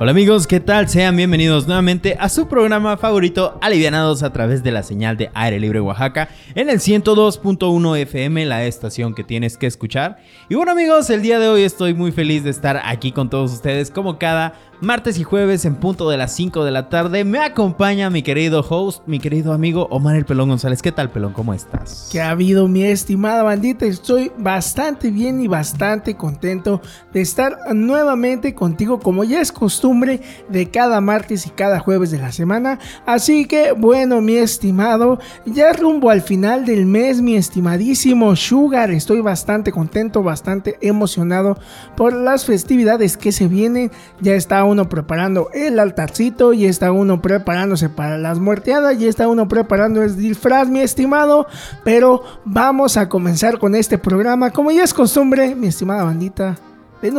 [0.00, 0.88] Hola amigos, ¿qué tal?
[0.88, 5.60] Sean bienvenidos nuevamente a su programa favorito Alivianados a través de la señal de Aire
[5.60, 10.18] Libre Oaxaca en el 102.1 FM, la estación que tienes que escuchar.
[10.48, 13.52] Y bueno amigos, el día de hoy estoy muy feliz de estar aquí con todos
[13.52, 17.24] ustedes como cada martes y jueves en punto de las 5 de la tarde.
[17.24, 20.82] Me acompaña mi querido host, mi querido amigo Omar el Pelón González.
[20.82, 21.32] ¿Qué tal Pelón?
[21.32, 22.08] ¿Cómo estás?
[22.10, 23.86] ¿Qué ha habido mi estimada bandita?
[23.86, 26.82] Estoy bastante bien y bastante contento
[27.12, 32.18] de estar nuevamente contigo como ya es costumbre de cada martes y cada jueves de
[32.18, 32.80] la semana.
[33.06, 38.90] Así que bueno mi estimado, ya rumbo al final del mes mi estimadísimo Sugar.
[38.90, 41.56] Estoy bastante contento, bastante emocionado
[41.96, 43.92] por las festividades que se vienen.
[44.20, 49.28] Ya está uno preparando el altarcito, y está uno preparándose para las muerteadas, y está
[49.28, 51.46] uno preparando el disfraz, mi estimado.
[51.84, 56.56] Pero vamos a comenzar con este programa, como ya es costumbre, mi estimada bandita.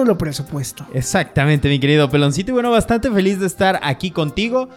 [0.05, 0.85] lo presupuesto.
[0.93, 2.52] Exactamente, mi querido peloncito.
[2.52, 4.70] Y bueno, bastante feliz de estar aquí contigo.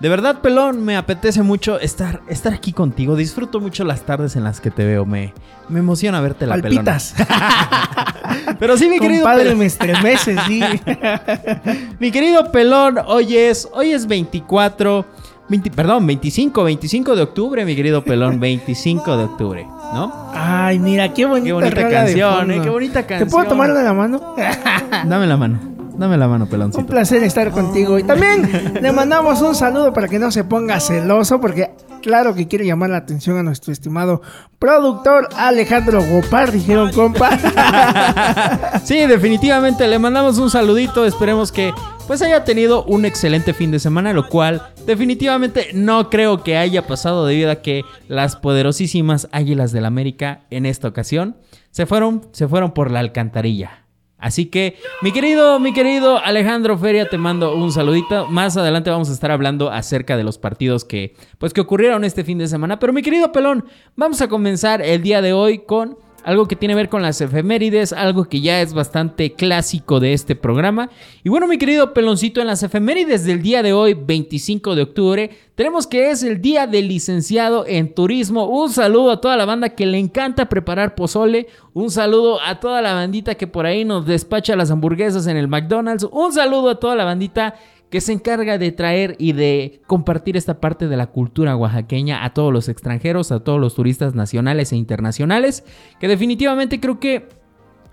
[0.00, 3.16] De verdad, pelón, me apetece mucho estar, estar aquí contigo.
[3.16, 5.06] Disfruto mucho las tardes en las que te veo.
[5.06, 5.32] Me,
[5.68, 7.14] me emociona verte la Palpitas.
[8.58, 9.24] Pero sí, mi querido.
[9.24, 10.60] Padre, me estremece, sí.
[12.00, 15.06] mi querido pelón, hoy es, hoy es 24.
[15.74, 20.30] perdón, 25, 25 de octubre, mi querido pelón, 25 de octubre, ¿no?
[20.34, 23.28] Ay, mira, qué bonita, qué bonita canción, eh, qué bonita canción.
[23.28, 24.34] ¿Te puedo tomar de la mano?
[25.06, 25.73] Dame la mano.
[25.96, 26.80] Dame la mano, peloncito.
[26.80, 27.98] Un placer estar contigo.
[27.98, 31.70] Y también le mandamos un saludo para que no se ponga celoso, porque
[32.02, 34.20] claro que quiere llamar la atención a nuestro estimado
[34.58, 37.38] productor Alejandro Gopar, dijeron compa.
[38.84, 41.04] sí, definitivamente le mandamos un saludito.
[41.04, 41.72] Esperemos que
[42.06, 46.86] pues haya tenido un excelente fin de semana, lo cual definitivamente no creo que haya
[46.86, 51.36] pasado debido a que las poderosísimas Águilas del América en esta ocasión
[51.70, 53.83] se fueron, se fueron por la alcantarilla.
[54.24, 58.26] Así que, mi querido, mi querido Alejandro Feria, te mando un saludito.
[58.26, 62.24] Más adelante vamos a estar hablando acerca de los partidos que, pues, que ocurrieron este
[62.24, 62.78] fin de semana.
[62.78, 63.66] Pero, mi querido Pelón,
[63.96, 67.20] vamos a comenzar el día de hoy con algo que tiene que ver con las
[67.20, 70.90] efemérides, algo que ya es bastante clásico de este programa.
[71.22, 75.30] Y bueno, mi querido peloncito, en las efemérides del día de hoy, 25 de octubre,
[75.54, 78.46] tenemos que es el día del licenciado en turismo.
[78.46, 81.46] Un saludo a toda la banda que le encanta preparar pozole.
[81.74, 85.48] Un saludo a toda la bandita que por ahí nos despacha las hamburguesas en el
[85.48, 86.08] McDonald's.
[86.10, 87.54] Un saludo a toda la bandita
[87.90, 92.34] que se encarga de traer y de compartir esta parte de la cultura oaxaqueña a
[92.34, 95.64] todos los extranjeros, a todos los turistas nacionales e internacionales,
[96.00, 97.28] que definitivamente creo que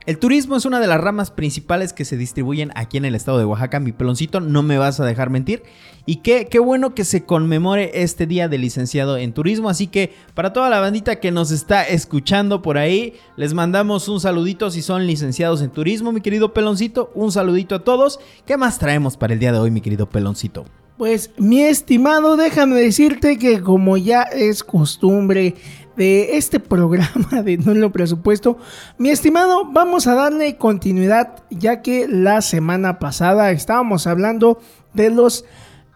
[0.07, 3.37] el turismo es una de las ramas principales que se distribuyen aquí en el estado
[3.37, 3.79] de Oaxaca.
[3.79, 5.61] Mi peloncito, no me vas a dejar mentir.
[6.07, 9.69] Y qué, bueno que se conmemore este día de licenciado en turismo.
[9.69, 14.19] Así que para toda la bandita que nos está escuchando por ahí, les mandamos un
[14.19, 17.11] saludito si son licenciados en turismo, mi querido peloncito.
[17.13, 18.19] Un saludito a todos.
[18.47, 20.65] ¿Qué más traemos para el día de hoy, mi querido peloncito?
[20.97, 25.55] Pues mi estimado, déjame decirte que como ya es costumbre
[25.95, 28.57] de este programa de No lo presupuesto.
[28.97, 34.59] Mi estimado, vamos a darle continuidad ya que la semana pasada estábamos hablando
[34.93, 35.45] de los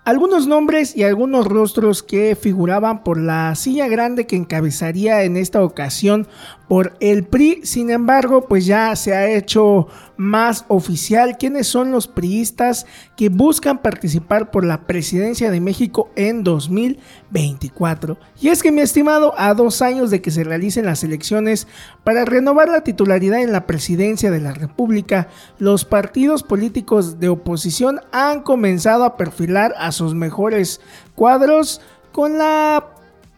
[0.06, 5.64] algunos nombres y algunos rostros que figuraban por la silla grande que encabezaría en esta
[5.64, 6.28] ocasión
[6.68, 7.62] por el PRI.
[7.64, 9.88] Sin embargo, pues ya se ha hecho
[10.18, 12.86] más oficial quiénes son los priistas
[13.18, 18.18] que buscan participar por la presidencia de México en 2024.
[18.42, 21.68] Y es que mi estimado, a dos años de que se realicen las elecciones
[22.04, 25.28] para renovar la titularidad en la presidencia de la República,
[25.60, 30.82] los partidos políticos de oposición han comenzado a perfilar a sus mejores
[31.16, 32.95] cuadros con la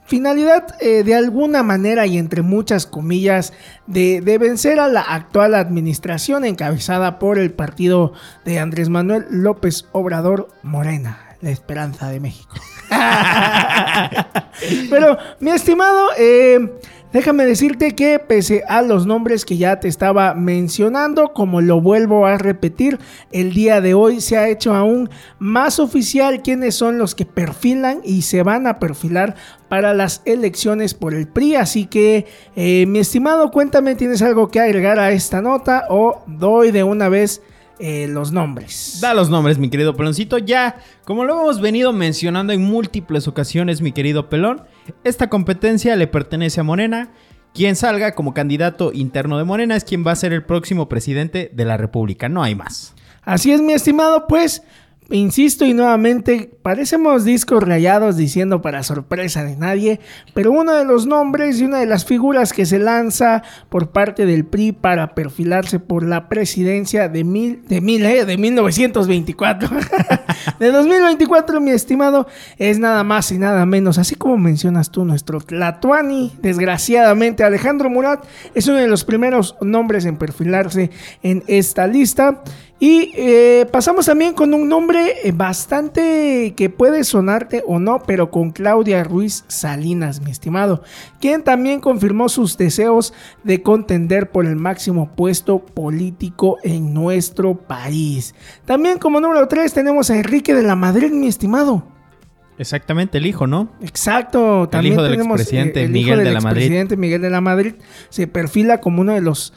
[0.07, 3.53] finalidad eh, de alguna manera y entre muchas comillas
[3.85, 8.13] de, vencer a la actual administración encabezada por el partido
[8.45, 12.55] de Andrés Manuel López Obrador Morena, la esperanza de México.
[14.89, 16.59] Pero mi estimado, eh,
[17.13, 22.25] Déjame decirte que pese a los nombres que ya te estaba mencionando, como lo vuelvo
[22.25, 22.99] a repetir,
[23.31, 25.09] el día de hoy se ha hecho aún
[25.39, 29.35] más oficial quiénes son los que perfilan y se van a perfilar
[29.69, 31.55] para las elecciones por el PRI.
[31.55, 32.25] Así que,
[32.57, 37.07] eh, mi estimado, cuéntame, ¿tienes algo que agregar a esta nota o doy de una
[37.07, 37.41] vez?
[37.79, 38.99] Eh, los nombres.
[39.01, 40.37] Da los nombres, mi querido peloncito.
[40.37, 44.63] Ya, como lo hemos venido mencionando en múltiples ocasiones, mi querido pelón,
[45.03, 47.11] esta competencia le pertenece a Morena.
[47.53, 51.51] Quien salga como candidato interno de Morena es quien va a ser el próximo presidente
[51.53, 52.29] de la República.
[52.29, 52.93] No hay más.
[53.23, 54.63] Así es, mi estimado, pues
[55.09, 60.01] Insisto y nuevamente, parecemos discos rayados diciendo para sorpresa de nadie,
[60.33, 64.25] pero uno de los nombres y una de las figuras que se lanza por parte
[64.25, 69.69] del PRI para perfilarse por la presidencia de mil, de mil, eh, de 1924,
[70.59, 72.27] de 2024, mi estimado,
[72.57, 78.25] es nada más y nada menos, así como mencionas tú, nuestro Tlatuani, desgraciadamente, Alejandro Murat
[78.53, 80.91] es uno de los primeros nombres en perfilarse
[81.23, 82.43] en esta lista.
[82.79, 88.29] Y eh, pasamos también con un nombre eh, bastante que puede sonarte o no, pero
[88.29, 90.83] con Claudia Ruiz Salinas, mi estimado,
[91.19, 93.13] quien también confirmó sus deseos
[93.43, 98.35] de contender por el máximo puesto político en nuestro país.
[98.65, 101.83] También como número 3 tenemos a Enrique de la Madrid, mi estimado.
[102.59, 103.71] Exactamente, el hijo, ¿no?
[103.81, 106.93] Exacto, también el hijo del expresidente eh, Miguel de la Madrid.
[106.95, 107.73] Miguel de la Madrid
[108.09, 109.53] se perfila como uno de los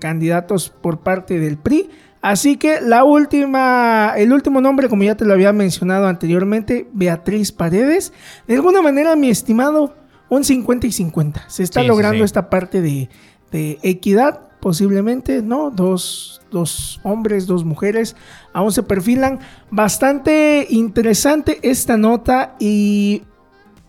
[0.00, 1.88] candidatos por parte del PRI.
[2.20, 7.52] Así que la última, el último nombre, como ya te lo había mencionado anteriormente, Beatriz
[7.52, 8.12] Paredes.
[8.46, 9.94] De alguna manera, mi estimado,
[10.28, 11.44] un 50 y 50.
[11.48, 13.08] Se está logrando esta parte de,
[13.52, 15.70] equidad, posiblemente, ¿no?
[15.70, 18.16] Dos, dos hombres, dos mujeres,
[18.52, 19.38] aún se perfilan.
[19.70, 23.22] Bastante interesante esta nota y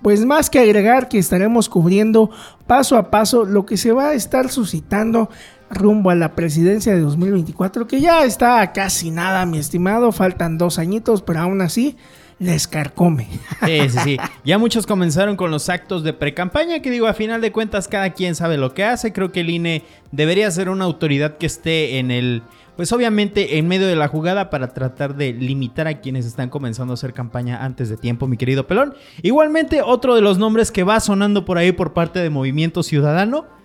[0.02, 2.30] pues más que agregar que estaremos cubriendo
[2.68, 5.30] paso a paso lo que se va a estar suscitando
[5.69, 10.80] rumbo a la presidencia de 2024, que ya está casi nada, mi estimado, faltan dos
[10.80, 11.95] añitos, pero aún así
[12.39, 13.27] les carcome.
[13.66, 14.18] Sí, sí, sí.
[14.45, 18.12] Ya muchos comenzaron con los actos de precampaña, que digo, a final de cuentas cada
[18.12, 19.13] quien sabe lo que hace.
[19.13, 22.42] Creo que el INE debería ser una autoridad que esté en el,
[22.77, 26.94] pues obviamente en medio de la jugada para tratar de limitar a quienes están comenzando
[26.94, 28.95] a hacer campaña antes de tiempo, mi querido Pelón.
[29.21, 33.60] Igualmente, otro de los nombres que va sonando por ahí por parte de Movimiento Ciudadano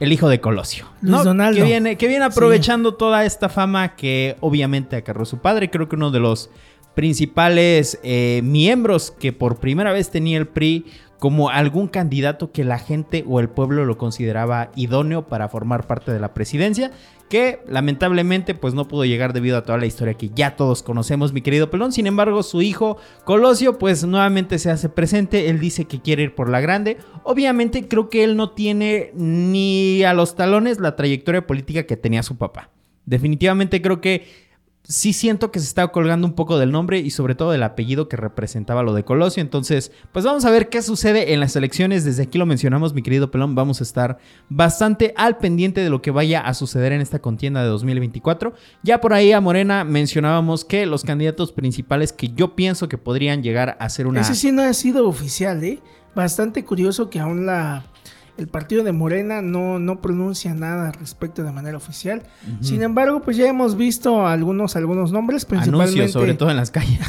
[0.00, 0.86] el hijo de Colosio.
[1.00, 1.60] Luis Donaldo.
[1.60, 5.70] Que viene, que viene aprovechando toda esta fama que obviamente acarró su padre.
[5.70, 6.50] Creo que uno de los
[6.94, 10.86] principales eh, miembros que por primera vez tenía el PRI
[11.18, 16.12] como algún candidato que la gente o el pueblo lo consideraba idóneo para formar parte
[16.12, 16.90] de la presidencia,
[17.28, 21.32] que lamentablemente pues no pudo llegar debido a toda la historia que ya todos conocemos,
[21.32, 21.92] mi querido Pelón.
[21.92, 26.34] Sin embargo, su hijo Colosio pues nuevamente se hace presente, él dice que quiere ir
[26.34, 26.98] por la grande.
[27.24, 32.22] Obviamente creo que él no tiene ni a los talones la trayectoria política que tenía
[32.22, 32.70] su papá.
[33.04, 34.45] Definitivamente creo que
[34.88, 38.08] sí siento que se está colgando un poco del nombre y sobre todo del apellido
[38.08, 39.40] que representaba lo de Colosio.
[39.40, 42.04] Entonces, pues vamos a ver qué sucede en las elecciones.
[42.04, 43.54] Desde aquí lo mencionamos, mi querido Pelón.
[43.54, 44.18] Vamos a estar
[44.48, 48.54] bastante al pendiente de lo que vaya a suceder en esta contienda de 2024.
[48.82, 53.42] Ya por ahí a Morena mencionábamos que los candidatos principales que yo pienso que podrían
[53.42, 54.20] llegar a ser una...
[54.20, 55.80] Ese sí no ha sido oficial, ¿eh?
[56.14, 57.84] Bastante curioso que aún la
[58.38, 62.22] el partido de Morena no, no pronuncia nada respecto de manera oficial.
[62.60, 66.00] Sin embargo, pues ya hemos visto algunos, algunos nombres, principalmente.
[66.00, 67.00] Anuncios, sobre todo en las calles.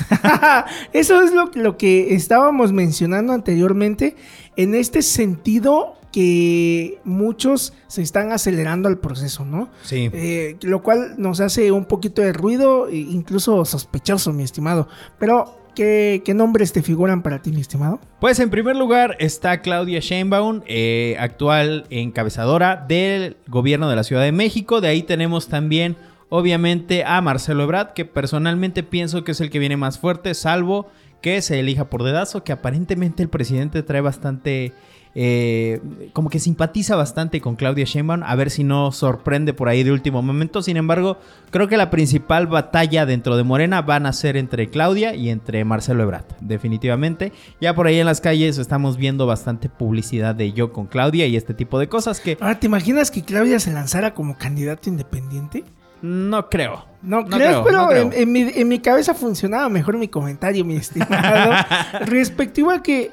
[0.94, 4.16] Eso es lo, lo que estábamos mencionando anteriormente.
[4.56, 9.70] En este sentido, que muchos se están acelerando al proceso, ¿no?
[9.84, 10.10] Sí.
[10.14, 14.88] Eh, lo cual nos hace un poquito de ruido, e incluso sospechoso, mi estimado.
[15.20, 18.00] Pero ¿Qué, nombres te figuran para ti, mi estimado?
[18.20, 24.24] Pues en primer lugar está Claudia Sheinbaum, eh, actual encabezadora del gobierno de la Ciudad
[24.24, 24.82] de México.
[24.82, 25.96] De ahí tenemos también,
[26.30, 30.88] obviamente, a Marcelo Ebrard, que personalmente pienso que es el que viene más fuerte, salvo
[31.22, 34.74] que se elija por dedazo, que aparentemente el presidente trae bastante
[35.20, 35.82] eh,
[36.14, 39.92] como que simpatiza bastante con Claudia Sheinbaum, a ver si no sorprende por ahí de
[39.92, 40.62] último momento.
[40.62, 41.18] Sin embargo,
[41.50, 45.66] creo que la principal batalla dentro de Morena van a ser entre Claudia y entre
[45.66, 47.32] Marcelo Ebrard, definitivamente.
[47.60, 51.36] Ya por ahí en las calles estamos viendo bastante publicidad de yo con Claudia y
[51.36, 52.38] este tipo de cosas que...
[52.40, 55.64] Ahora, ¿te imaginas que Claudia se lanzara como candidato independiente?
[56.04, 56.86] No creo.
[57.02, 61.54] No, creo, pero En, mi, en, mi, cabeza funcionaba mejor mi comentario, mi estimado.
[62.06, 63.10] respectivo a que,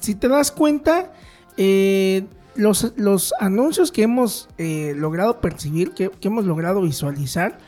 [0.00, 1.12] si te das cuenta,
[1.56, 7.58] eh, los, los, anuncios que hemos eh, logrado percibir, que, hemos logrado visualizar,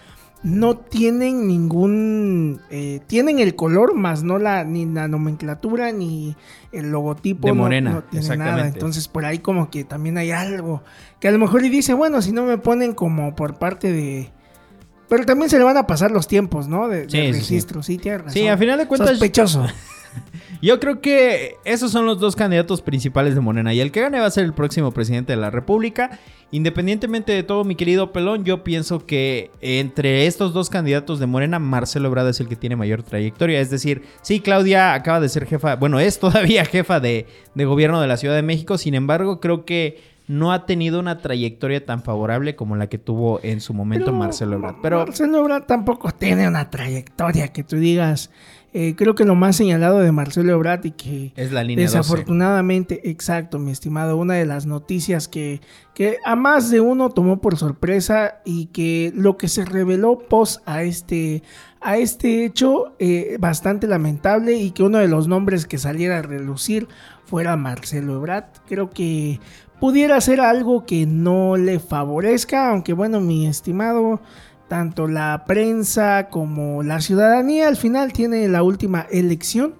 [0.43, 2.61] no tienen ningún.
[2.71, 6.37] Eh, tienen el color, más no la, ni la nomenclatura, ni
[6.73, 7.49] el logotipo.
[7.49, 7.91] De morena.
[7.93, 8.67] No, tiene nada.
[8.67, 10.83] Entonces, por ahí, como que también hay algo.
[11.21, 14.31] Que a lo mejor y dice, bueno, si no me ponen como por parte de.
[15.09, 16.87] Pero también se le van a pasar los tiempos, ¿no?
[16.87, 19.11] De, registro, sí, sí, sí, a final de cuentas.
[19.11, 19.67] Sospechoso.
[20.63, 23.73] Yo creo que esos son los dos candidatos principales de Morena.
[23.75, 26.19] Y el que gane va a ser el próximo presidente de la República.
[26.51, 31.59] Independientemente de todo, mi querido Pelón, yo pienso que entre estos dos candidatos de Morena,
[31.59, 33.61] Marcelo Ebrard es el que tiene mayor trayectoria.
[33.61, 38.01] Es decir, sí, Claudia acaba de ser jefa, bueno, es todavía jefa de, de gobierno
[38.01, 38.79] de la Ciudad de México.
[38.79, 43.41] Sin embargo, creo que no ha tenido una trayectoria tan favorable como la que tuvo
[43.43, 44.77] en su momento Marcelo Ebrard.
[44.83, 48.31] Pero Marcelo Ebrard tampoco tiene una trayectoria que tú digas.
[48.75, 53.09] Eh, creo que lo más señalado de Marcelo Ebrard y que es la línea desafortunadamente,
[53.09, 55.63] exacto, mi estimado, una de las noticias que,
[55.95, 60.61] que a más de uno tomó por sorpresa y que lo que se reveló post
[60.67, 61.43] a este,
[61.81, 66.23] a este hecho eh, bastante lamentable y que uno de los nombres que saliera a
[66.23, 66.89] relucir
[67.25, 68.45] fuera Marcelo Ebrard.
[68.67, 69.41] Creo que
[69.81, 74.21] pudiera ser algo que no le favorezca, aunque bueno, mi estimado,
[74.69, 79.75] tanto la prensa como la ciudadanía al final tiene la última elección.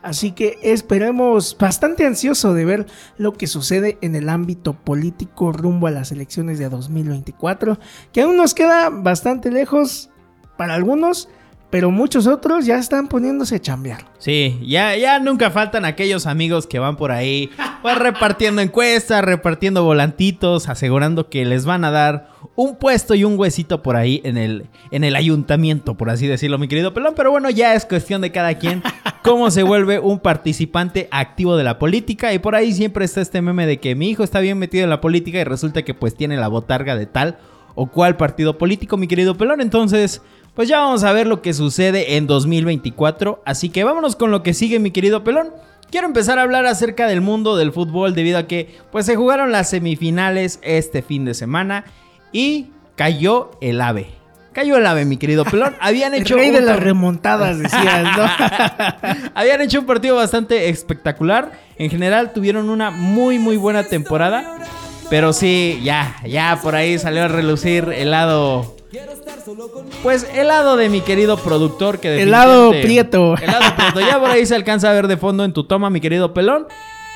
[0.00, 5.88] Así que esperemos bastante ansioso de ver lo que sucede en el ámbito político rumbo
[5.88, 7.78] a las elecciones de 2024,
[8.12, 10.08] que aún nos queda bastante lejos
[10.56, 11.28] para algunos,
[11.70, 14.04] pero muchos otros ya están poniéndose a chambear.
[14.18, 17.50] Sí, ya, ya nunca faltan aquellos amigos que van por ahí,
[17.82, 23.38] pues repartiendo encuestas, repartiendo volantitos, asegurando que les van a dar un puesto y un
[23.38, 27.14] huesito por ahí en el, en el ayuntamiento, por así decirlo, mi querido pelón.
[27.14, 28.82] Pero bueno, ya es cuestión de cada quien
[29.22, 32.32] cómo se vuelve un participante activo de la política.
[32.32, 34.90] Y por ahí siempre está este meme de que mi hijo está bien metido en
[34.90, 37.38] la política y resulta que pues tiene la botarga de tal
[37.74, 39.60] o cual partido político, mi querido pelón.
[39.60, 40.22] Entonces
[40.58, 43.40] pues ya vamos a ver lo que sucede en 2024.
[43.46, 45.52] Así que vámonos con lo que sigue, mi querido pelón.
[45.88, 49.52] Quiero empezar a hablar acerca del mundo del fútbol debido a que pues se jugaron
[49.52, 51.84] las semifinales este fin de semana
[52.32, 54.08] y cayó el ave.
[54.52, 55.76] Cayó el ave, mi querido pelón.
[55.80, 59.30] Habían hecho el rey de las remontadas, decías, ¿no?
[59.36, 61.52] Habían hecho un partido bastante espectacular.
[61.76, 64.58] En general tuvieron una muy muy buena temporada.
[65.08, 68.74] Pero sí, ya, ya por ahí salió a relucir el lado
[70.02, 73.34] pues el lado de mi querido productor que El lado prieto.
[73.36, 74.00] El lado prieto.
[74.00, 76.66] Ya por ahí se alcanza a ver de fondo en tu toma, mi querido pelón.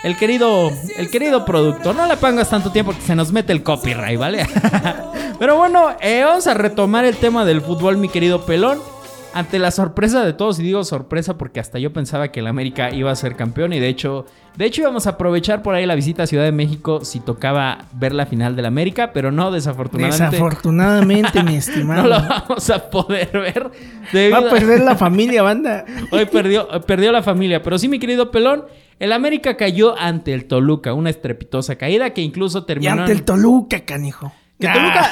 [0.05, 1.95] El querido, el querido productor.
[1.95, 4.47] No le pongas tanto tiempo que se nos mete el copyright, ¿vale?
[5.38, 8.81] Pero bueno, eh, vamos a retomar el tema del fútbol, mi querido pelón
[9.35, 12.93] ante la sorpresa de todos, y digo sorpresa porque hasta yo pensaba que el América
[12.93, 15.95] iba a ser campeón y de hecho, de hecho íbamos a aprovechar por ahí la
[15.95, 20.37] visita a Ciudad de México si tocaba ver la final del América, pero no, desafortunadamente.
[20.37, 22.03] Desafortunadamente, mi estimado.
[22.03, 23.71] No lo vamos a poder ver.
[24.33, 25.85] Va a perder la familia, banda.
[26.11, 28.65] Hoy perdió, perdió la familia, pero sí, mi querido Pelón,
[28.99, 32.95] el América cayó ante el Toluca, una estrepitosa caída que incluso terminó.
[32.95, 34.33] Y ante el Toluca, canijo.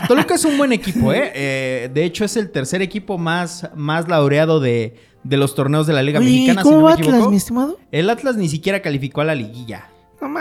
[0.09, 1.33] Toluca, es un buen equipo, ¿eh?
[1.35, 1.91] ¿eh?
[1.93, 6.21] De hecho, es el tercer equipo más, más laureado de, los torneos de la Liga
[6.21, 6.63] Mexicana.
[6.63, 7.79] ¿Cómo si Atlas, mi estimado?
[7.91, 9.89] El Atlas ni siquiera calificó a la liguilla.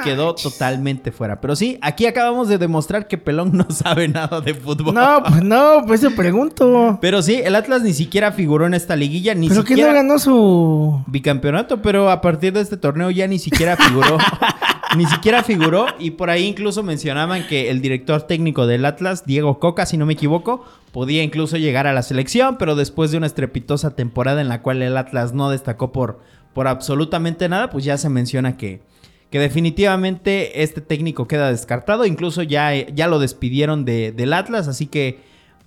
[0.04, 1.40] Quedó totalmente fuera.
[1.40, 4.94] Pero sí, aquí acabamos de demostrar que Pelón no sabe nada de fútbol.
[4.94, 6.98] No, pues no, pues te pregunto.
[7.02, 9.34] Pero sí, el Atlas ni siquiera figuró en esta liguilla.
[9.36, 9.90] Ni ¿Pero siquiera...
[9.90, 14.18] no ganó su bicampeonato, pero a partir de este torneo ya ni siquiera figuró.
[14.98, 15.88] ni siquiera figuró.
[16.00, 20.06] Y por ahí incluso mencionaban que el director técnico del Atlas, Diego Coca, si no
[20.06, 24.50] me equivoco, podía incluso llegar a la selección, pero después de una estrepitosa temporada en
[24.50, 26.20] la cual el Atlas no destacó por,
[26.54, 28.82] por absolutamente nada, pues ya se menciona que,
[29.30, 32.06] que definitivamente este técnico queda descartado.
[32.06, 35.20] Incluso ya, ya lo despidieron de, del Atlas, así que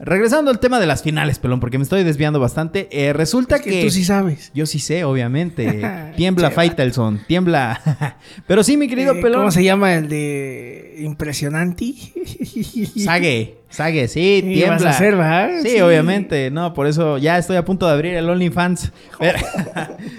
[0.04, 2.88] Regresando al tema de las finales, pelón, porque me estoy desviando bastante.
[2.90, 4.50] Eh, resulta que, Tú sí sabes.
[4.52, 5.80] Yo sí sé, obviamente.
[6.16, 8.16] tiembla Faitelson, tiembla.
[8.48, 9.42] Pero sí, mi querido eh, pelón.
[9.42, 11.94] ¿Cómo se llama el de impresionante?
[12.96, 14.92] Sague, Sague, sí, tiembla.
[15.62, 16.50] sí, obviamente.
[16.50, 18.90] No, por eso ya estoy a punto de abrir el OnlyFans.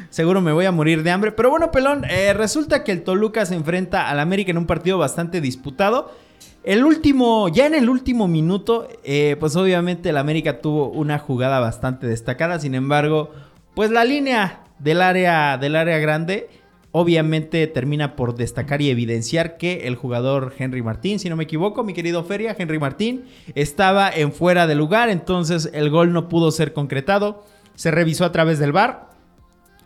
[0.10, 1.34] Seguro me voy a morir de hambre.
[1.34, 4.98] Pero bueno, pelón, eh, resulta que el Toluca se enfrenta al América en un partido
[4.98, 6.23] bastante disputado.
[6.64, 11.60] El último, ya en el último minuto, eh, pues obviamente el América tuvo una jugada
[11.60, 12.58] bastante destacada.
[12.60, 13.32] Sin embargo,
[13.76, 16.50] pues la línea del área, del área grande,
[16.92, 21.84] obviamente termina por destacar y evidenciar que el jugador Henry Martín, si no me equivoco,
[21.84, 25.10] mi querido Feria, Henry Martín, estaba en fuera de lugar.
[25.10, 27.44] Entonces el gol no pudo ser concretado.
[27.76, 29.10] Se revisó a través del bar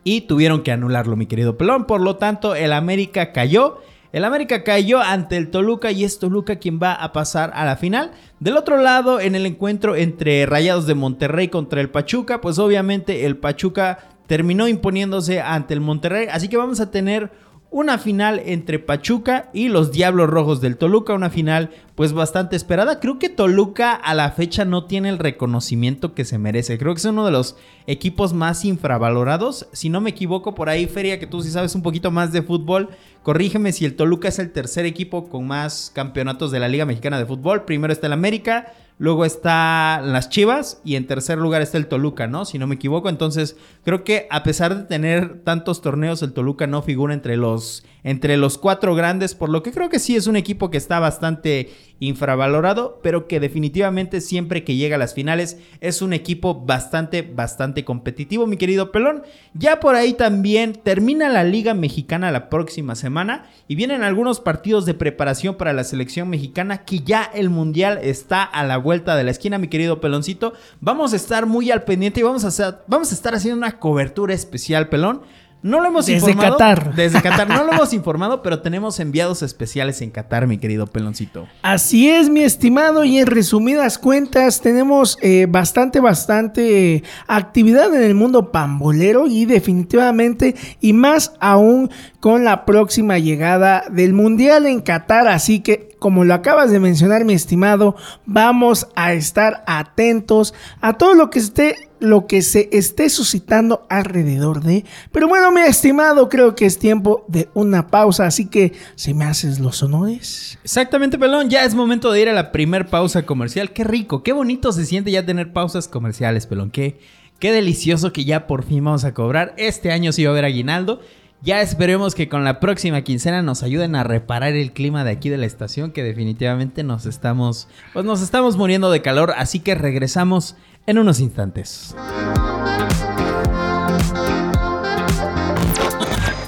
[0.03, 1.85] y tuvieron que anularlo, mi querido Pelón.
[1.85, 3.79] Por lo tanto, el América cayó.
[4.13, 7.75] El América cayó ante el Toluca y es Toluca quien va a pasar a la
[7.75, 8.11] final.
[8.39, 13.25] Del otro lado, en el encuentro entre Rayados de Monterrey contra el Pachuca, pues obviamente
[13.25, 16.27] el Pachuca terminó imponiéndose ante el Monterrey.
[16.31, 17.31] Así que vamos a tener
[17.69, 22.99] una final entre Pachuca y los Diablos Rojos del Toluca, una final pues bastante esperada.
[22.99, 26.77] Creo que Toluca a la fecha no tiene el reconocimiento que se merece.
[26.77, 29.67] Creo que es uno de los equipos más infravalorados.
[29.73, 32.41] Si no me equivoco, por ahí Feria, que tú sí sabes un poquito más de
[32.41, 32.89] fútbol,
[33.21, 37.19] corrígeme si el Toluca es el tercer equipo con más campeonatos de la Liga Mexicana
[37.19, 37.65] de Fútbol.
[37.65, 42.27] Primero está el América, luego está las Chivas y en tercer lugar está el Toluca,
[42.27, 42.45] ¿no?
[42.45, 46.67] Si no me equivoco, entonces creo que a pesar de tener tantos torneos, el Toluca
[46.67, 50.27] no figura entre los entre los cuatro grandes, por lo que creo que sí es
[50.27, 55.57] un equipo que está bastante infravalorado, pero que definitivamente siempre que llega a las finales
[55.81, 59.23] es un equipo bastante, bastante competitivo, mi querido Pelón.
[59.53, 64.85] Ya por ahí también termina la Liga Mexicana la próxima semana y vienen algunos partidos
[64.85, 69.23] de preparación para la selección mexicana que ya el Mundial está a la vuelta de
[69.23, 70.53] la esquina, mi querido Peloncito.
[70.81, 73.79] Vamos a estar muy al pendiente y vamos a, hacer, vamos a estar haciendo una
[73.79, 75.21] cobertura especial, Pelón
[75.63, 76.93] no lo hemos desde Qatar.
[76.93, 77.49] Desde Qatar.
[77.49, 81.47] No lo hemos informado, pero tenemos enviados especiales en Qatar, mi querido peloncito.
[81.63, 83.03] Así es, mi estimado.
[83.03, 89.25] Y en resumidas cuentas, tenemos eh, bastante, bastante actividad en el mundo pambolero.
[89.27, 95.27] Y definitivamente, y más aún con la próxima llegada del Mundial en Qatar.
[95.27, 101.13] Así que, como lo acabas de mencionar, mi estimado, vamos a estar atentos a todo
[101.13, 104.85] lo que esté lo que se esté suscitando alrededor de.
[105.11, 109.25] Pero bueno, mi estimado, creo que es tiempo de una pausa, así que si me
[109.25, 110.59] haces los honores.
[110.63, 113.71] Exactamente, pelón, ya es momento de ir a la primer pausa comercial.
[113.71, 116.69] Qué rico, qué bonito se siente ya tener pausas comerciales, pelón.
[116.69, 116.99] Qué,
[117.39, 119.53] qué delicioso que ya por fin vamos a cobrar.
[119.57, 121.01] Este año sí va a haber aguinaldo.
[121.41, 125.29] Ya esperemos que con la próxima quincena nos ayuden a reparar el clima de aquí
[125.29, 129.75] de la estación, que definitivamente nos estamos, pues nos estamos muriendo de calor, así que
[129.75, 130.55] regresamos
[130.87, 131.95] en unos instantes.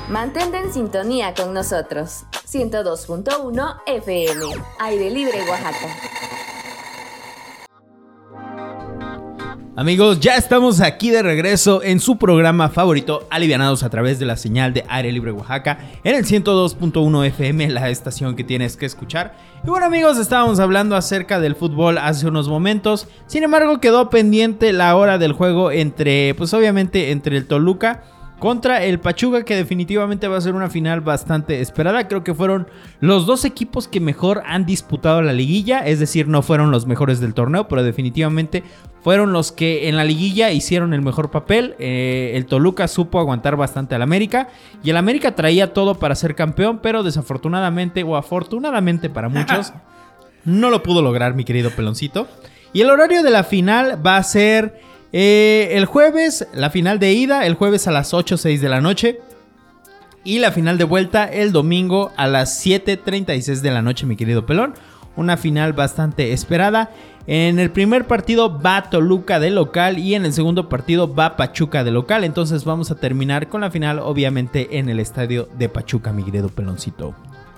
[0.10, 2.24] Mantente en sintonía con nosotros.
[2.52, 4.42] 102.1 FM.
[4.80, 6.49] Aire Libre Oaxaca.
[9.80, 14.36] Amigos, ya estamos aquí de regreso en su programa favorito, Alivianados a través de la
[14.36, 19.38] señal de Aire Libre Oaxaca, en el 102.1 FM, la estación que tienes que escuchar.
[19.64, 24.74] Y bueno amigos, estábamos hablando acerca del fútbol hace unos momentos, sin embargo quedó pendiente
[24.74, 28.04] la hora del juego entre, pues obviamente entre el Toluca
[28.40, 32.08] contra el Pachuca, que definitivamente va a ser una final bastante esperada.
[32.08, 32.68] Creo que fueron
[33.02, 37.20] los dos equipos que mejor han disputado la liguilla, es decir, no fueron los mejores
[37.20, 38.64] del torneo, pero definitivamente
[39.02, 41.76] fueron los que en la liguilla hicieron el mejor papel.
[41.80, 44.50] Eh, el Toluca supo aguantar bastante al América
[44.84, 49.74] y el América traía todo para ser campeón, pero desafortunadamente o afortunadamente para muchos
[50.46, 52.28] no lo pudo lograr, mi querido peloncito.
[52.74, 54.80] Y el horario de la final va a ser
[55.12, 58.82] eh, el jueves, la final de ida, el jueves a las 8 6 de la
[58.82, 59.20] noche.
[60.24, 64.46] Y la final de vuelta el domingo a las 7.36 de la noche, mi querido
[64.46, 64.74] pelón.
[65.16, 66.92] Una final bastante esperada.
[67.26, 71.84] En el primer partido va Toluca de local y en el segundo partido va Pachuca
[71.84, 72.24] de local.
[72.24, 76.50] Entonces vamos a terminar con la final obviamente en el estadio de Pachuca, mi querido
[76.50, 77.16] peloncito.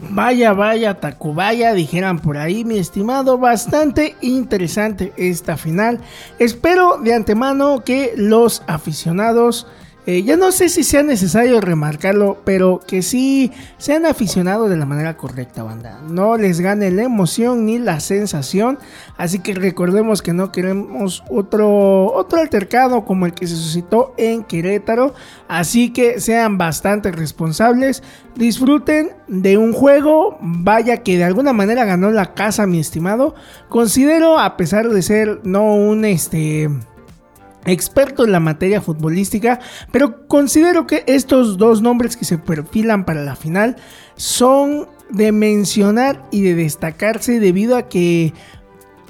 [0.10, 3.38] Vaya, vaya, Tacubaya, dijeran por ahí, mi estimado.
[3.38, 6.00] Bastante interesante esta final.
[6.40, 9.68] Espero de antemano que los aficionados
[10.08, 14.88] eh, ya no sé si sea necesario remarcarlo, pero que sí sean aficionados de la
[14.88, 16.02] manera correcta, banda.
[16.10, 18.80] No les gane la emoción ni la sensación.
[19.18, 24.44] Así que recordemos que no queremos otro, otro altercado como el que se suscitó en
[24.44, 25.14] Querétaro.
[25.48, 28.02] Así que sean bastante responsables.
[28.36, 30.40] Disfruten de un juego.
[30.42, 33.36] Vaya que de alguna manera ganó la casa, mi estimado.
[33.70, 36.70] Considero, a pesar de ser no un este
[37.66, 39.60] experto en la materia futbolística,
[39.92, 43.76] pero considero que estos dos nombres que se perfilan para la final
[44.16, 48.34] son de mencionar y de destacarse debido a que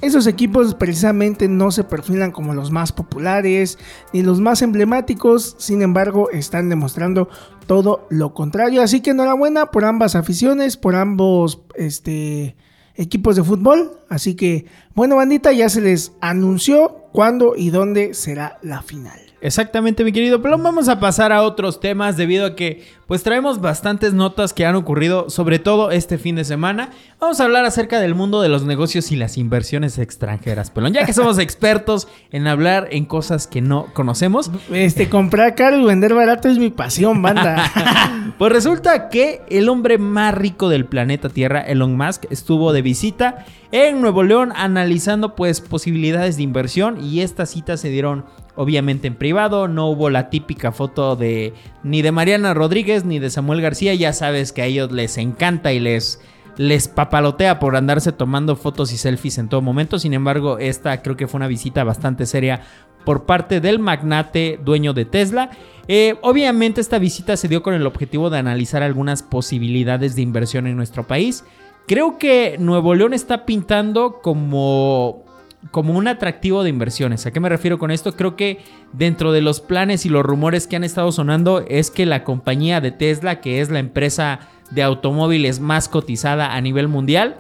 [0.02, 3.78] esos equipos precisamente no se perfilan como los más populares
[4.14, 7.30] ni los más emblemáticos, sin embargo están demostrando
[7.68, 12.56] todo lo contrario, así que enhorabuena por ambas aficiones, por ambos este
[12.96, 13.92] equipos de fútbol.
[14.10, 19.31] Así que, bueno, bandita, ya se les anunció cuándo y dónde será la final.
[19.42, 23.60] Exactamente, mi querido pero Vamos a pasar a otros temas debido a que pues traemos
[23.60, 26.92] bastantes notas que han ocurrido, sobre todo este fin de semana.
[27.20, 30.94] Vamos a hablar acerca del mundo de los negocios y las inversiones extranjeras, Pelón.
[30.94, 34.50] Ya que somos expertos en hablar en cosas que no conocemos.
[34.72, 38.34] Este, comprar caro y vender barato es mi pasión, banda.
[38.38, 43.46] pues resulta que el hombre más rico del planeta Tierra, Elon Musk, estuvo de visita
[43.74, 48.24] en Nuevo León analizando pues posibilidades de inversión y estas citas se dieron
[48.56, 53.30] obviamente en privado, no hubo la típica foto de ni de Mariana Rodríguez ni de
[53.30, 56.20] Samuel García, ya sabes que a ellos les encanta y les
[56.58, 60.00] les papalotea por andarse tomando fotos y selfies en todo momento.
[60.00, 62.62] Sin embargo, esta creo que fue una visita bastante seria
[63.06, 65.50] por parte del magnate dueño de Tesla.
[65.88, 70.68] Eh, obviamente esta visita se dio con el objetivo de analizar algunas posibilidades de inversión
[70.68, 71.44] en nuestro país.
[71.88, 75.26] Creo que Nuevo León está pintando como
[75.70, 77.26] como un atractivo de inversiones.
[77.26, 78.16] ¿A qué me refiero con esto?
[78.16, 78.60] Creo que
[78.94, 82.82] dentro de los planes y los rumores que han estado sonando es que la compañía
[82.82, 84.40] de Tesla, que es la empresa
[84.72, 87.36] de automóviles más cotizada a nivel mundial,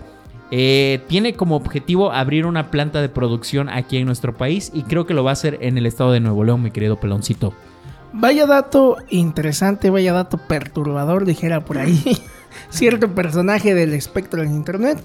[0.51, 5.05] eh, tiene como objetivo abrir una planta de producción aquí en nuestro país y creo
[5.05, 7.53] que lo va a hacer en el estado de Nuevo León, mi querido peloncito.
[8.13, 12.03] Vaya dato interesante, vaya dato perturbador, dijera por ahí.
[12.69, 14.97] cierto personaje del espectro del internet.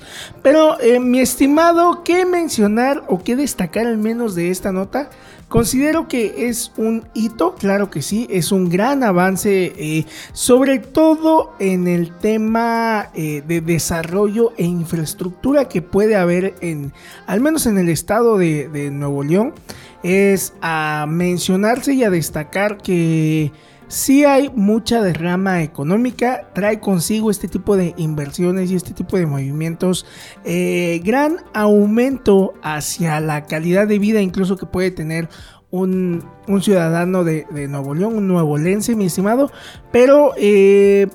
[0.43, 5.11] Pero eh, mi estimado, ¿qué mencionar o qué destacar al menos de esta nota?
[5.49, 11.55] Considero que es un hito, claro que sí, es un gran avance, eh, sobre todo
[11.61, 16.93] en el tema eh, de desarrollo e infraestructura que puede haber en,
[17.29, 19.55] al menos en el estado de, de Nuevo León.
[20.03, 23.53] Es a mencionarse y a destacar que
[23.88, 29.27] si hay mucha derrama económica, trae consigo este tipo de inversiones y este tipo de
[29.27, 30.07] movimientos,
[30.44, 35.29] eh, gran aumento hacia la calidad de vida incluso que puede tener
[35.70, 36.25] un,
[36.61, 39.51] ciudadano de, Nuevo León, un nuevolense, mi estimado,
[39.92, 41.09] pero eh,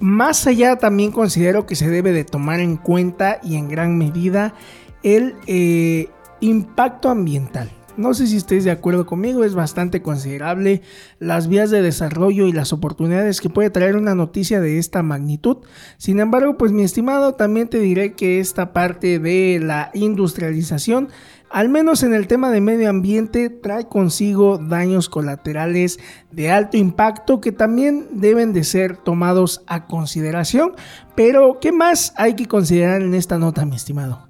[0.00, 4.54] más allá también considero que se debe de tomar en cuenta y en gran medida
[5.02, 6.08] el eh,
[6.40, 7.70] impacto ambiental.
[7.96, 10.82] No sé si estés de acuerdo conmigo, es bastante considerable
[11.18, 15.58] las vías de desarrollo y las oportunidades que puede traer una noticia de esta magnitud.
[15.96, 21.08] Sin embargo, pues mi estimado, también te diré que esta parte de la industrialización,
[21.48, 25.98] al menos en el tema de medio ambiente, trae consigo daños colaterales
[26.30, 30.72] de alto impacto que también deben de ser tomados a consideración.
[31.14, 34.25] Pero, ¿qué más hay que considerar en esta nota, mi estimado?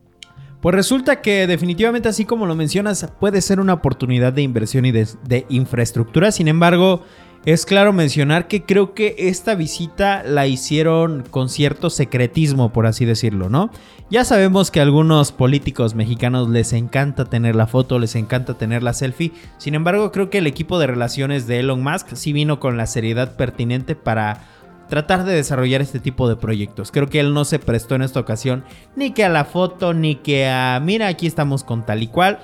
[0.60, 4.92] Pues resulta que definitivamente así como lo mencionas puede ser una oportunidad de inversión y
[4.92, 6.32] de, infraestructura.
[6.32, 7.02] Sin embargo,
[7.44, 13.04] es claro mencionar que creo que esta visita la hicieron con cierto secretismo, por así
[13.04, 13.70] decirlo, ¿no?
[14.10, 18.82] Ya sabemos que a algunos políticos mexicanos les encanta tener la foto, les encanta tener
[18.82, 19.32] la selfie.
[19.58, 22.86] Sin embargo, creo que el equipo de relaciones de Elon Musk sí vino con la
[22.86, 24.44] seriedad pertinente para
[24.88, 26.92] tratar de desarrollar este tipo de proyectos.
[26.92, 30.16] Creo que él no se prestó en esta ocasión ni que a la foto, ni
[30.16, 32.38] que a, mira, aquí estamos con tal y cual.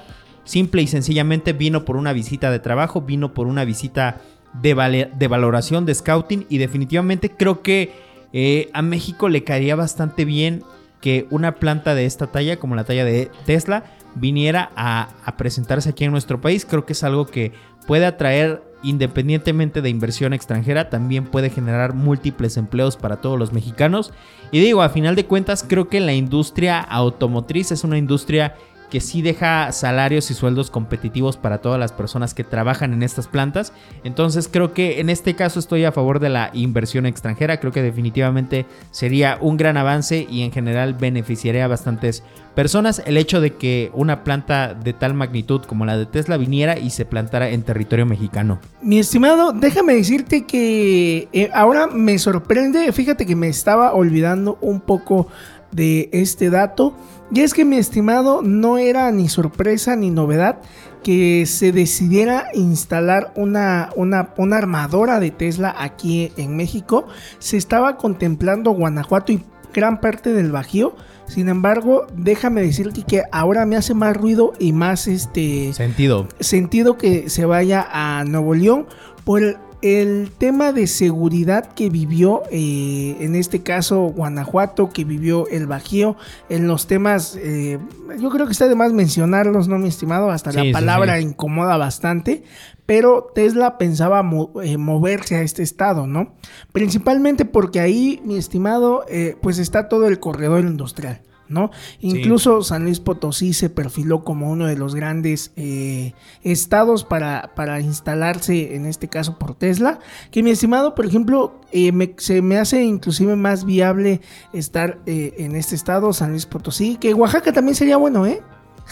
[0.44, 4.20] Simple y sencillamente vino por una visita de trabajo, vino por una visita
[4.60, 7.92] de, de valoración, de scouting y definitivamente creo que
[8.32, 10.64] eh, a México le caería bastante bien
[11.00, 15.90] que una planta de esta talla, como la talla de Tesla, viniera a, a presentarse
[15.90, 16.64] aquí en nuestro país.
[16.64, 17.52] Creo que es algo que
[17.86, 24.12] puede atraer independientemente de inversión extranjera, también puede generar múltiples empleos para todos los mexicanos.
[24.50, 28.54] Y digo, a final de cuentas, creo que la industria automotriz es una industria
[28.92, 33.26] que sí deja salarios y sueldos competitivos para todas las personas que trabajan en estas
[33.26, 33.72] plantas.
[34.04, 37.58] Entonces creo que en este caso estoy a favor de la inversión extranjera.
[37.58, 42.22] Creo que definitivamente sería un gran avance y en general beneficiaría a bastantes
[42.54, 46.78] personas el hecho de que una planta de tal magnitud como la de Tesla viniera
[46.78, 48.60] y se plantara en territorio mexicano.
[48.82, 54.82] Mi estimado, déjame decirte que eh, ahora me sorprende, fíjate que me estaba olvidando un
[54.82, 55.28] poco
[55.70, 56.94] de este dato.
[57.34, 60.60] Y es que mi estimado no era ni sorpresa ni novedad
[61.02, 67.06] que se decidiera instalar una, una, una, armadora de Tesla aquí en México.
[67.38, 69.42] Se estaba contemplando Guanajuato y
[69.72, 70.94] gran parte del Bajío.
[71.26, 76.98] Sin embargo, déjame decirte que ahora me hace más ruido y más este sentido, sentido
[76.98, 78.86] que se vaya a Nuevo León
[79.24, 85.48] por el el tema de seguridad que vivió, eh, en este caso Guanajuato, que vivió
[85.48, 86.16] el Bajío,
[86.48, 87.78] en los temas, eh,
[88.20, 90.30] yo creo que está de más mencionarlos, ¿no, mi estimado?
[90.30, 92.44] Hasta la palabra incomoda bastante,
[92.86, 94.22] pero Tesla pensaba
[94.62, 96.34] eh, moverse a este estado, ¿no?
[96.72, 99.04] Principalmente porque ahí, mi estimado,
[99.40, 101.22] pues está todo el corredor industrial.
[101.52, 101.70] ¿No?
[102.00, 107.80] Incluso San Luis Potosí se perfiló como uno de los grandes eh, estados para, para,
[107.80, 109.98] instalarse, en este caso por Tesla,
[110.30, 114.20] que mi estimado, por ejemplo, eh, se me hace inclusive más viable
[114.52, 118.42] estar eh, en este estado, San Luis Potosí, que Oaxaca también sería bueno, ¿eh?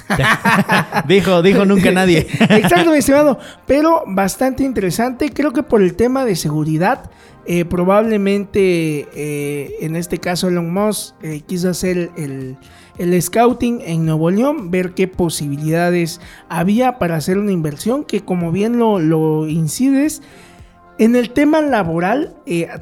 [1.08, 2.26] dijo, dijo nunca nadie.
[2.40, 3.38] Exacto, mi estimado.
[3.66, 5.30] Pero bastante interesante.
[5.30, 7.10] Creo que por el tema de seguridad,
[7.46, 12.56] eh, probablemente eh, en este caso Elon Musk eh, quiso hacer el,
[13.22, 18.78] scouting en Nuevo León, ver qué posibilidades había para hacer una inversión que como bien
[18.78, 20.20] lo, lo incides,
[20.98, 22.34] en el tema laboral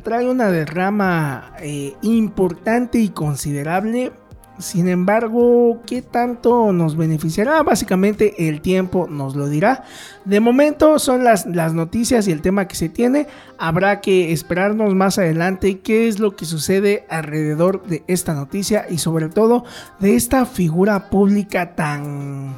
[0.03, 1.53] trae una derrama
[2.03, 4.11] importante y considerable
[4.59, 7.63] Sin embargo, ¿qué tanto nos beneficiará?
[7.63, 9.85] Básicamente el tiempo nos lo dirá.
[10.25, 13.29] De momento son las, las noticias y el tema que se tiene.
[13.57, 18.99] Habrá que esperarnos más adelante qué es lo que sucede alrededor de esta noticia y
[18.99, 19.65] sobre todo
[20.01, 22.57] de esta figura pública tan...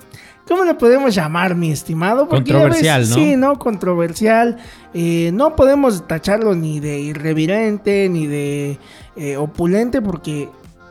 [0.48, 2.28] ¿Cómo le podemos llamar, mi estimado?
[2.28, 3.14] Controversial, ¿no?
[3.14, 3.56] Sí, ¿no?
[3.56, 4.56] Controversial.
[4.94, 8.76] Eh, no podemos tacharlo ni de irreverente, ni de
[9.14, 10.48] eh, opulente, porque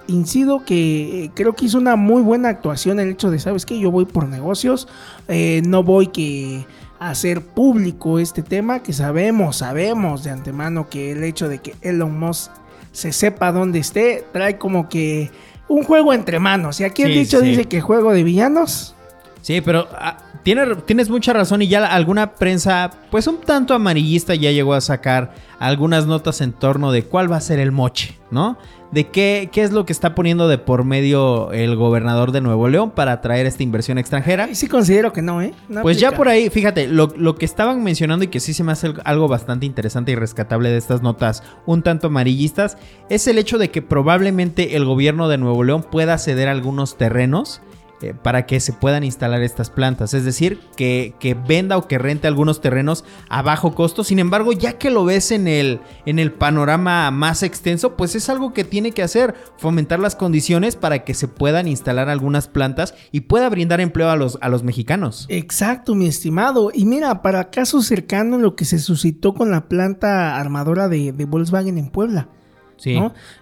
[0.10, 3.80] incido que eh, creo que hizo una muy buena actuación el hecho de, ¿sabes qué?
[3.80, 4.88] Yo voy por negocios,
[5.28, 6.66] eh, no voy que
[7.00, 11.76] a hacer público este tema, que sabemos, sabemos de antemano que el hecho de que
[11.82, 12.52] Elon Musk
[12.92, 15.32] se sepa dónde esté, trae como que
[15.68, 16.80] un juego entre manos.
[16.82, 18.96] Y aquí el dicho dice que juego de villanos.
[19.42, 24.52] Sí, pero ah, tienes mucha razón y ya alguna prensa, pues un tanto amarillista, ya
[24.52, 28.58] llegó a sacar algunas notas en torno de cuál va a ser el moche, ¿no?
[28.92, 32.68] De qué, qué es lo que está poniendo de por medio el gobernador de Nuevo
[32.68, 34.54] León para atraer esta inversión extranjera.
[34.54, 35.54] Sí considero que no, ¿eh?
[35.82, 38.72] pues ya por ahí, fíjate, lo, lo, que estaban mencionando y que sí se me
[38.72, 42.78] hace algo bastante interesante y rescatable de estas notas un tanto amarillistas,
[43.10, 47.62] es el hecho de que probablemente el gobierno de Nuevo León pueda ceder algunos terrenos
[48.02, 50.14] eh, para que se puedan instalar estas plantas.
[50.14, 51.14] Es decir, que,
[51.48, 54.04] venda o que rente algunos terrenos a bajo costo.
[54.04, 58.30] Sin embargo, ya que lo ves en el, en el panorama más extenso, pues es
[58.30, 62.94] algo que tiene que hacer, fomentar las condiciones para que se puedan instalar algunas plantas
[63.12, 65.26] y pueda brindar empleo a los, a los mexicanos.
[65.30, 66.72] Exacto, mi estimado.
[66.74, 71.78] Y mira, para caso cercano lo que se suscitó con la planta armadora de Volkswagen
[71.78, 72.30] en Puebla.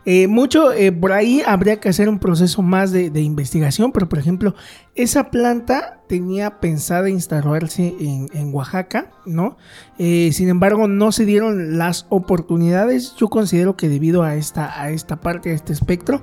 [0.05, 4.19] Eh, mucho, eh, por ahí habría que hacer un proceso más de, investigación, pero por
[4.19, 4.55] ejemplo,
[4.95, 9.57] esa planta tenía pensada instalarse en, Oaxaca, ¿no?
[9.97, 13.15] Eh, sin embargo, no se dieron las oportunidades.
[13.17, 16.21] Yo considero que debido a esta, a esta parte, a este espectro,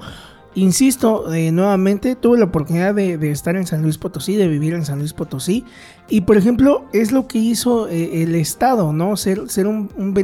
[0.57, 4.85] Insisto, eh, nuevamente tuve la oportunidad de, estar en San Luis Potosí, de vivir en
[4.85, 5.65] San Luis Potosí.
[6.09, 9.17] Y por ejemplo, es lo que hizo eh, el Estado, ¿no?
[9.17, 10.15] Ser, ser un, un,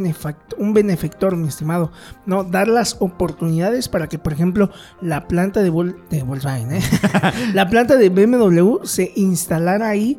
[0.59, 1.91] un, benefactor, mi estimado,
[2.27, 2.45] ¿no?
[2.45, 6.83] Dar las oportunidades para que, por ejemplo, la planta de, de Volkswagen, ¿eh?
[7.55, 10.17] la planta de BMW se instalara ahí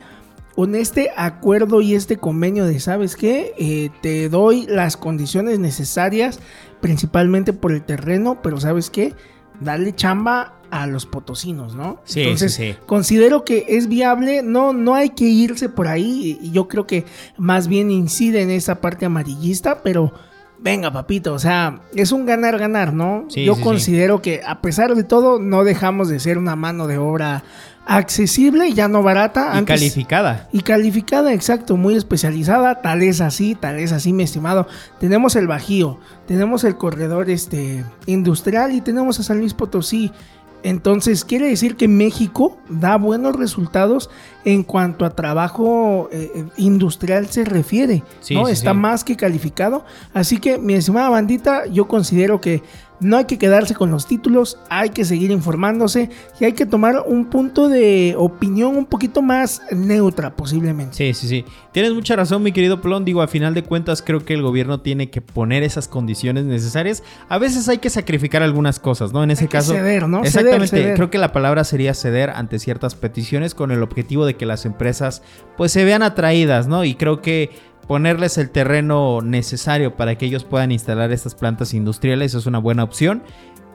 [0.56, 3.89] con este acuerdo y este convenio de, ¿sabes qué?
[4.02, 6.39] te doy las condiciones necesarias,
[6.82, 9.15] principalmente por el terreno, pero ¿sabes qué?
[9.62, 12.00] Darle chamba a los potosinos, ¿no?
[12.06, 16.52] Sí, Entonces, sí, considero que es viable, no, no hay que irse por ahí, y
[16.52, 17.06] yo creo que
[17.38, 20.13] más bien incide en esa parte amarillista, pero
[20.60, 23.28] venga, papito, o sea, es un ganar-ganar, ¿no?
[23.28, 27.43] yo considero que a pesar de todo, no dejamos de ser una mano de obra
[27.85, 29.59] accesible, ya no barata.
[29.59, 30.47] Y calificada.
[30.51, 34.67] Y calificada, exacto, muy especializada, tal es así, tal es así, mi estimado.
[34.99, 40.11] Tenemos el Bajío, tenemos el corredor este, industrial y tenemos a San Luis Potosí.
[40.63, 44.11] Entonces, quiere decir que México da buenos resultados
[44.45, 48.03] en cuanto a trabajo eh, eh, industrial se refiere.
[48.29, 48.47] ¿no?
[48.47, 49.85] Está más que calificado.
[50.13, 52.61] Así que, mi estimada bandita, yo considero que
[53.01, 56.09] no hay que quedarse con los títulos, hay que seguir informándose
[56.39, 60.95] y hay que tomar un punto de opinión un poquito más neutra posiblemente.
[60.95, 61.45] Sí, sí, sí.
[61.71, 63.03] Tienes mucha razón, mi querido Plon.
[63.03, 67.03] Digo, a final de cuentas creo que el gobierno tiene que poner esas condiciones necesarias.
[67.27, 69.23] A veces hay que sacrificar algunas cosas, ¿no?
[69.23, 69.73] En ese caso...
[69.73, 70.23] ceder, ¿no?
[70.23, 70.93] Exactamente.
[70.93, 74.65] Creo que la palabra sería ceder ante ciertas peticiones con el objetivo de que las
[74.65, 75.23] empresas
[75.57, 76.83] pues se vean atraídas, ¿no?
[76.85, 77.51] Y creo que
[77.91, 82.86] ponerles el terreno necesario para que ellos puedan instalar estas plantas industriales es una buena
[82.86, 83.21] opción.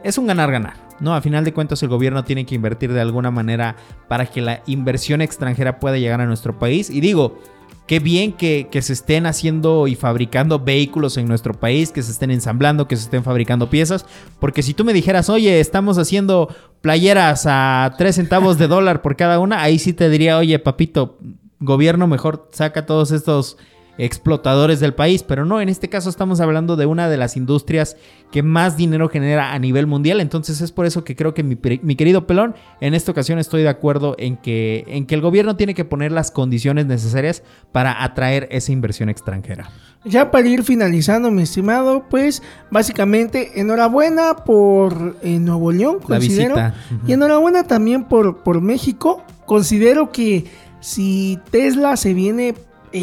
[0.04, 1.14] Es un ganar-ganar, ¿no?
[1.14, 3.76] A final de cuentas el gobierno tiene que invertir de alguna manera
[4.08, 6.88] para que la inversión extranjera pueda llegar a nuestro país.
[6.88, 7.42] Y digo,
[7.86, 12.12] qué bien que, que, se estén haciendo y fabricando vehículos en nuestro país, que se
[12.12, 14.06] estén ensamblando, que se estén fabricando piezas.
[14.40, 16.48] Porque si tú me dijeras, oye, estamos haciendo
[16.80, 21.18] playeras a 3 centavos de dólar por cada una, ahí sí te diría, oye, papito,
[21.60, 23.58] gobierno mejor saca todos estos
[23.98, 27.96] explotadores del país, pero no, en este caso estamos hablando de una de las industrias
[28.30, 31.56] que más dinero genera a nivel mundial, entonces es por eso que creo que mi,
[31.96, 35.74] querido Pelón, en esta ocasión estoy de acuerdo en que, en que el gobierno tiene
[35.74, 39.70] que poner las condiciones necesarias para atraer esa inversión extranjera.
[40.04, 46.54] Ya para ir finalizando, mi estimado, pues básicamente enhorabuena por eh, Nuevo León, considero,
[47.06, 49.24] y enhorabuena también por, por México.
[49.46, 50.44] Considero que
[50.80, 52.54] si Tesla se viene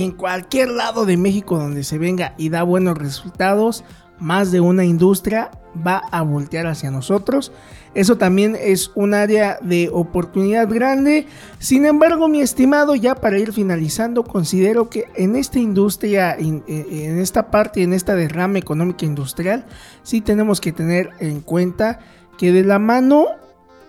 [0.01, 3.83] en cualquier lado de México donde se venga y da buenos resultados,
[4.19, 5.51] más de una industria
[5.85, 7.51] va a voltear hacia nosotros.
[7.93, 11.27] Eso también es un área de oportunidad grande.
[11.59, 16.63] Sin embargo, mi estimado, ya para ir finalizando, considero que en esta industria, en,
[17.19, 19.65] esta parte, en esta derrama económica industrial,
[20.01, 21.99] sí tenemos que tener en cuenta
[22.37, 23.27] que de la mano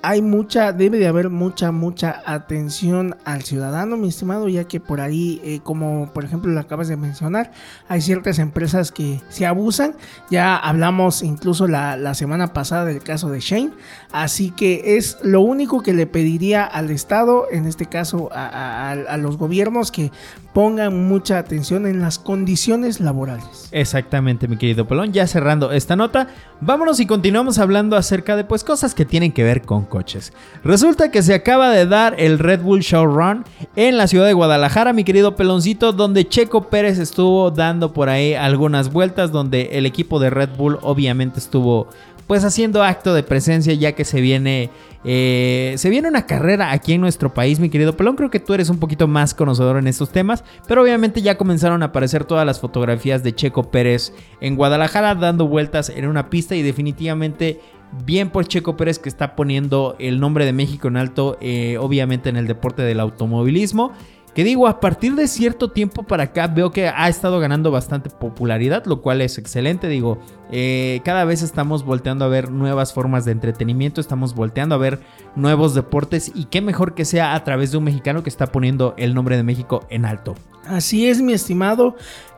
[0.06, 5.00] hay mucha, debe de haber mucha, mucha atención al ciudadano, mi estimado, ya que por
[5.00, 7.52] ahí, eh, como por ejemplo lo acabas de mencionar,
[7.88, 9.94] hay ciertas empresas que se abusan.
[10.30, 13.70] Ya hablamos incluso la, la semana pasada del caso de Shane.
[14.12, 19.38] Así que es lo único que le pediría al Estado, en este caso a, los
[19.38, 20.12] gobiernos, que
[20.52, 23.68] pongan mucha atención en las condiciones laborales.
[23.72, 25.12] Exactamente, mi querido Pelón.
[25.12, 26.28] Ya cerrando esta nota,
[26.60, 30.32] vámonos y continuamos hablando acerca de pues cosas que tienen que ver con coches.
[30.64, 33.44] Resulta que se acaba de dar el Red Bull Showrun
[33.76, 38.34] en la ciudad de Guadalajara, mi querido Peloncito, donde Checo Pérez estuvo dando por ahí
[38.34, 41.86] algunas vueltas, donde el equipo de Red Bull obviamente estuvo
[42.26, 44.70] pues haciendo acto de presencia ya que se viene
[45.04, 48.54] eh, se viene una carrera aquí en nuestro país mi querido Pelón creo que tú
[48.54, 52.46] eres un poquito más conocedor en estos temas pero obviamente ya comenzaron a aparecer todas
[52.46, 57.60] las fotografías de Checo Pérez en Guadalajara dando vueltas en una pista y definitivamente
[58.04, 62.28] bien por Checo Pérez que está poniendo el nombre de México en alto eh, obviamente
[62.28, 63.92] en el deporte del automovilismo
[64.34, 68.10] que digo, a partir de cierto tiempo para acá veo que ha estado ganando bastante
[68.10, 69.86] popularidad, lo cual es excelente.
[69.86, 70.18] Digo,
[70.50, 74.98] eh, cada vez estamos volteando a ver nuevas formas de entretenimiento, estamos volteando a ver
[75.36, 78.94] nuevos deportes y qué mejor que sea a través de un mexicano que está poniendo
[78.96, 80.34] el nombre de México en alto.
[80.66, 81.94] Así es, mi estimado.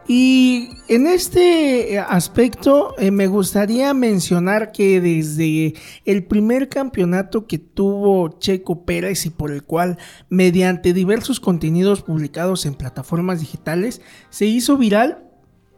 [0.08, 7.58] Y en este eh, aspecto eh, me gustaría mencionar que desde el primer campeonato que
[7.58, 14.46] tuvo Checo Pérez y por el cual mediante diversos contenidos publicados en plataformas digitales se
[14.46, 15.24] hizo viral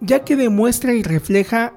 [0.00, 1.74] ya que demuestra y refleja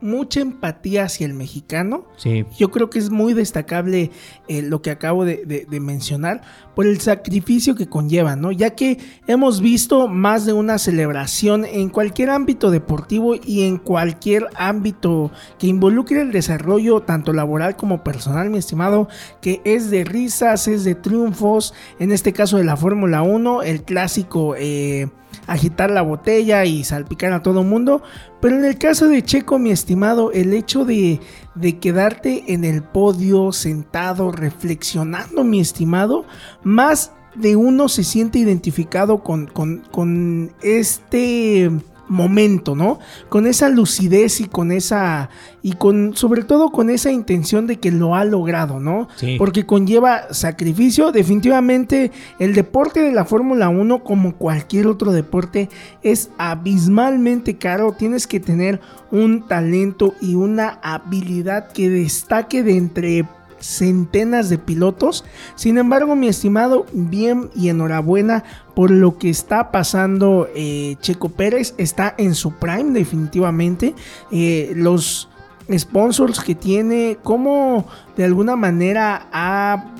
[0.00, 2.04] mucha empatía hacia el mexicano.
[2.16, 2.44] Sí.
[2.58, 4.10] Yo creo que es muy destacable
[4.48, 6.42] eh, lo que acabo de, mencionar
[6.74, 8.52] por el sacrificio que conlleva, ¿no?
[8.52, 14.46] Ya que hemos visto más de una celebración en cualquier ámbito deportivo y en cualquier
[14.56, 19.08] ámbito que involucre el desarrollo tanto laboral como personal, mi estimado,
[19.40, 23.82] que es de risas, es de triunfos, en este caso de la Fórmula 1, el
[23.82, 24.54] clásico...
[24.56, 25.08] Eh,
[25.46, 28.02] agitar la botella y salpicar a todo mundo.
[28.40, 31.20] Pero en el caso de Checo, mi estimado, el hecho de,
[31.54, 36.24] de quedarte en el podio sentado reflexionando, mi estimado,
[36.62, 41.70] más de uno se siente identificado con, con, con este
[42.08, 42.98] momento, ¿no?
[43.28, 45.30] Con esa lucidez y con esa
[45.62, 49.08] y con sobre todo con esa intención de que lo ha logrado, ¿no?
[49.38, 55.68] Porque conlleva sacrificio, definitivamente el deporte de la Fórmula 1 como cualquier otro deporte
[56.02, 63.24] es abismalmente caro, tienes que tener un talento y una habilidad que destaque de entre
[63.66, 65.24] centenas de pilotos.
[65.56, 71.74] Sin embargo, mi estimado, bien y enhorabuena por lo que está pasando eh, Checo Pérez.
[71.78, 73.94] Está en su prime definitivamente.
[74.30, 75.28] Eh, los
[75.76, 79.92] sponsors que tiene, como de alguna manera ha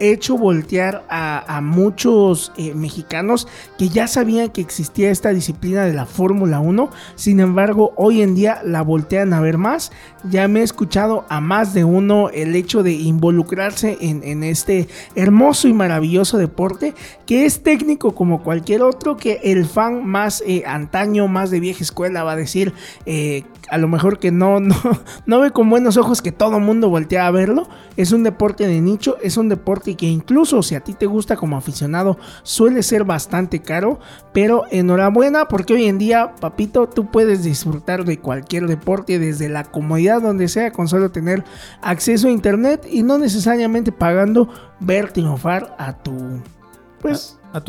[0.00, 3.46] hecho voltear a, muchos eh, mexicanos
[3.78, 6.90] que ya sabían que existía esta disciplina de la Fórmula 1.
[7.14, 9.92] Sin embargo, hoy en día la voltean a ver más.
[10.28, 15.68] Ya me he escuchado a más de uno el hecho de involucrarse en, este hermoso
[15.68, 16.94] y maravilloso deporte
[17.26, 21.82] que es técnico como cualquier otro que el fan más eh, antaño, más de vieja
[21.82, 22.72] escuela va a decir
[23.06, 24.76] eh, a lo mejor que no, no,
[25.26, 27.68] no ve con buenos ojos que todo mundo voltea a verlo.
[27.96, 31.36] Es un deporte de nicho, es un deporte que incluso si a ti te gusta
[31.36, 34.00] como aficionado suele ser bastante caro.
[34.32, 39.64] Pero enhorabuena porque hoy en día, papito, tú puedes disfrutar de cualquier deporte desde la
[39.64, 41.44] comodidad donde sea con solo tener
[41.82, 44.48] acceso a internet y no necesariamente pagando
[44.80, 46.40] ver triunfar a tu...
[47.00, 47.38] Pues...
[47.54, 47.60] A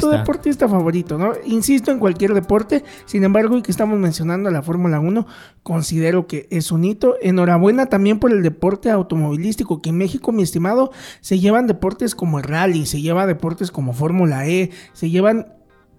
[0.00, 0.68] tu deportista.
[0.68, 1.32] Favorito, ¿no?
[1.44, 2.84] Insisto en cualquier deporte.
[3.06, 5.26] Sin embargo, hoy que estamos mencionando la Fórmula 1,
[5.64, 7.16] considero que es un hito.
[7.20, 12.38] Enhorabuena también por el deporte automovilístico, que en México, mi estimado, se llevan deportes como
[12.38, 15.46] el rally, se lleva deportes como Fórmula E, se llevan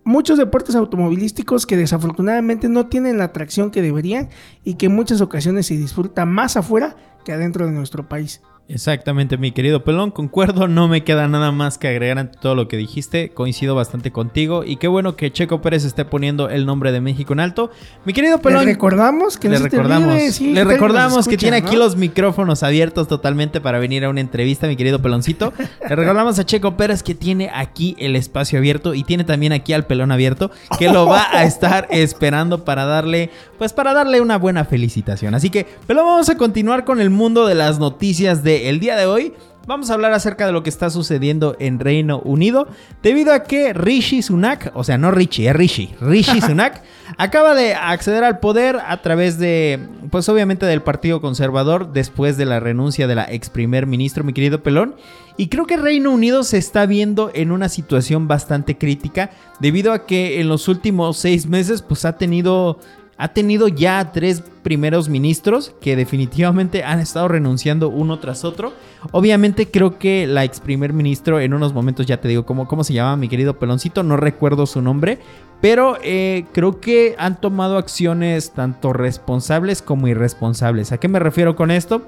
[0.06, 4.30] muchos deportes automovilísticos que desafortunadamente no tienen la atracción que deberían
[4.64, 8.42] y que en muchas ocasiones se disfruta más afuera que adentro de nuestro país.
[8.70, 12.70] Exactamente, mi querido Pelón, concuerdo, no me queda nada más que agregar ante todo lo
[12.70, 16.94] que dijiste, coincido bastante contigo y qué bueno que Checo Pérez esté poniendo el nombre
[16.94, 17.72] de México en alto.
[18.06, 22.64] Mi querido Pelón, le recordamos que le recordamos, le recordamos que tiene aquí los micrófonos
[22.64, 25.52] abiertos totalmente para venir a una entrevista, mi querido Peloncito.
[25.90, 29.74] le recordamos a Checo Pérez que tiene aquí el espacio abierto y tiene también aquí
[29.74, 34.38] al Pelón abierto que lo va a estar esperando para darle, pues para darle una
[34.38, 35.36] buena felicitación.
[35.36, 38.80] Así que, Pelón, vamos a continuar con el mundo de las noticias de donde el
[38.80, 39.34] día de hoy
[39.66, 42.68] Vamos a hablar acerca de lo que está sucediendo en Reino Unido,
[43.02, 46.84] debido a que Rishi Sunak, o sea, no Richie, es Rishi, Rishi Sunak,
[47.18, 49.80] acaba de acceder al poder a través de,
[50.12, 54.34] pues obviamente del Partido Conservador, después de la renuncia de la ex primer ministro, mi
[54.34, 54.96] querido Pelón.
[55.38, 59.30] Y creo que Reino Unido se está viendo en una situación bastante crítica,
[59.62, 62.80] debido a que en los últimos seis meses, pues ha tenido
[63.24, 68.74] ha tenido ya tres primeros ministros que definitivamente han estado renunciando uno tras otro.
[69.14, 72.84] Obviamente creo que la ex primer ministro en unos momentos ya te digo cómo, cómo
[72.84, 75.20] se llama mi querido peloncito, no recuerdo su nombre,
[75.62, 80.92] pero eh, creo que han tomado acciones tanto responsables como irresponsables.
[80.92, 82.02] ¿A qué me refiero con esto?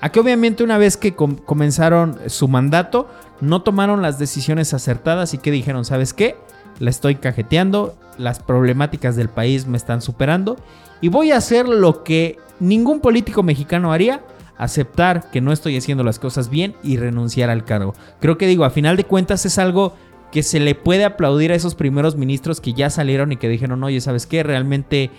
[0.00, 3.10] A que obviamente una vez que comenzaron su mandato,
[3.42, 6.34] no tomaron las decisiones acertadas y que dijeron, ¿sabes qué?
[6.78, 10.56] La estoy cajeteando, las problemáticas del país me están superando
[11.00, 14.22] y voy a hacer lo que ningún político mexicano haría,
[14.56, 17.94] aceptar que no estoy haciendo las cosas bien y renunciar al cargo.
[18.20, 19.94] Creo que digo, a final de cuentas es algo
[20.30, 23.82] que se le puede aplaudir a esos primeros ministros que ya salieron y que dijeron,
[23.84, 24.42] oye, ¿sabes qué?
[24.42, 25.10] Realmente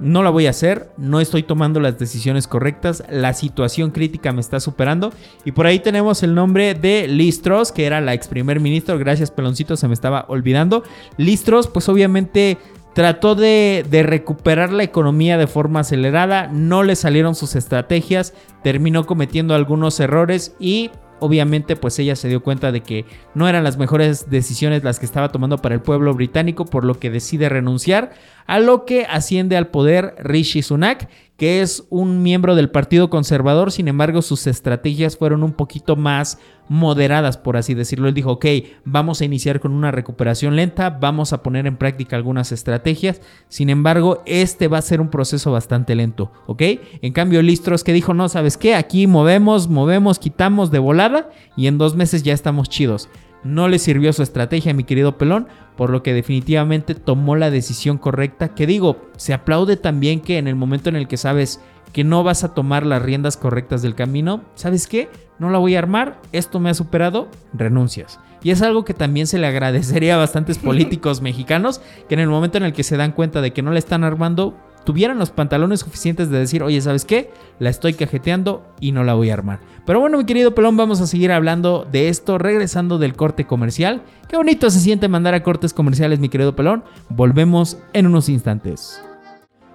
[0.00, 4.40] no la voy a hacer, no estoy tomando las decisiones correctas, la situación crítica me
[4.40, 5.12] está superando.
[5.44, 9.30] Y por ahí tenemos el nombre de Listros, que era la ex primer ministro, gracias
[9.30, 10.82] peloncito, se me estaba olvidando.
[11.16, 12.58] Listros, pues obviamente
[12.98, 18.34] trató de, recuperar la economía de forma acelerada, no le salieron sus estrategias,
[18.64, 20.90] terminó cometiendo algunos errores y
[21.20, 23.04] obviamente pues ella se dio cuenta de que
[23.34, 26.98] no eran las mejores decisiones las que estaba tomando para el pueblo británico, por lo
[26.98, 28.12] que decide renunciar,
[28.46, 31.08] a lo que asciende al poder Rishi Sunak,
[31.38, 36.40] que es un miembro del Partido Conservador, sin embargo sus estrategias fueron un poquito más
[36.68, 38.08] moderadas, por así decirlo.
[38.08, 38.46] Él dijo, ok,
[38.84, 43.70] vamos a iniciar con una recuperación lenta, vamos a poner en práctica algunas estrategias, sin
[43.70, 46.62] embargo, este va a ser un proceso bastante lento, ¿ok?
[47.02, 48.74] En cambio, Listros que dijo, no, ¿sabes qué?
[48.74, 53.08] Aquí movemos, movemos, quitamos de volada y en dos meses ya estamos chidos.
[53.44, 57.98] No le sirvió su estrategia, mi querido pelón, por lo que definitivamente tomó la decisión
[57.98, 58.54] correcta.
[58.54, 61.60] Que digo, se aplaude también que en el momento en el que sabes
[61.92, 65.08] que no vas a tomar las riendas correctas del camino, ¿sabes qué?
[65.38, 68.20] No la voy a armar, esto me ha superado, renuncias.
[68.42, 72.28] Y es algo que también se le agradecería a bastantes políticos mexicanos que en el
[72.28, 75.30] momento en el que se dan cuenta de que no la están armando, tuvieran los
[75.30, 77.30] pantalones suficientes de decir, oye, ¿sabes qué?
[77.58, 79.60] La estoy cajeteando y no la voy a armar.
[79.84, 84.02] Pero bueno, mi querido pelón, vamos a seguir hablando de esto regresando del corte comercial.
[84.28, 86.84] Qué bonito se siente mandar a cortes comerciales, mi querido pelón.
[87.10, 89.02] Volvemos en unos instantes.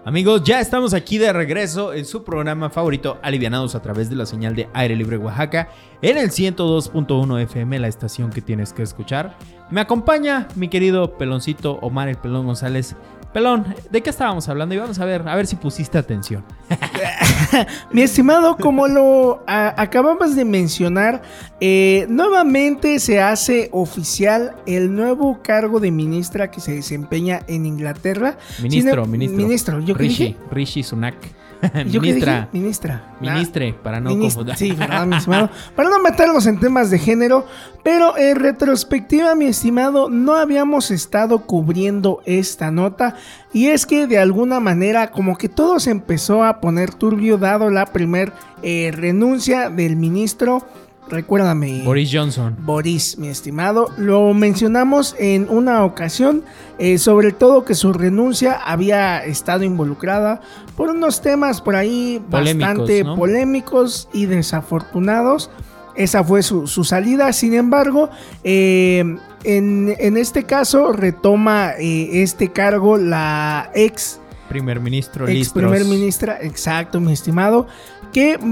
[0.05, 4.25] Amigos, ya estamos aquí de regreso en su programa favorito, Alivianados a través de la
[4.25, 5.69] señal de Aire Libre Oaxaca,
[6.01, 9.37] en el 102.1 FM, la estación que tienes que escuchar.
[9.71, 12.97] Me acompaña mi querido peloncito Omar el Pelón González,
[13.33, 14.75] Pelón, ¿de qué estábamos hablando?
[14.75, 16.43] Y vamos a ver, a ver si pusiste atención.
[17.91, 21.23] Mi estimado, como lo acabamos de mencionar,
[21.59, 28.37] eh, nuevamente se hace oficial el nuevo cargo de ministra que se desempeña en Inglaterra.
[28.61, 29.37] Ministro, ministro.
[29.37, 31.15] Ministro, yo Rishi, Rishi Sunak.
[31.85, 32.49] ministra.
[32.51, 33.15] Ministra.
[33.19, 34.55] Ministre, para no confundir.
[34.55, 34.73] Sí,
[35.07, 35.49] mi estimado.
[35.75, 37.45] Para no meternos en temas de género,
[37.83, 43.15] pero en retrospectiva, mi estimado, no habíamos estado cubriendo esta nota.
[43.53, 47.69] Y es que de alguna manera, como que todo se empezó a poner turbio, dado
[47.69, 50.65] la primer eh, renuncia del ministro
[51.09, 51.83] recuérdame.
[51.83, 52.55] Boris Johnson.
[52.59, 53.89] Boris, mi estimado.
[53.97, 56.43] Lo mencionamos en una ocasión,
[56.79, 60.41] eh, sobre todo que su renuncia había estado involucrada
[60.75, 65.49] por unos temas por ahí bastante polémicos y desafortunados.
[65.95, 67.31] Esa fue su, salida.
[67.33, 68.09] Sin embargo,
[68.43, 76.37] eh, en, este caso retoma eh, este cargo la ex primer ministro ex primer ministra,
[76.41, 77.67] exacto, mi estimado,
[78.13, 78.43] que mm,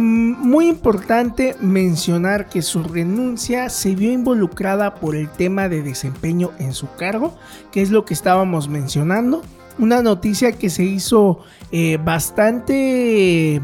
[0.41, 6.74] muy importante mencionar que su renuncia se vio involucrada por el tema de desempeño en
[6.74, 7.38] su cargo,
[7.72, 9.43] que es lo que estábamos mencionando.
[9.78, 11.39] Una noticia que se hizo
[11.72, 13.62] eh, bastante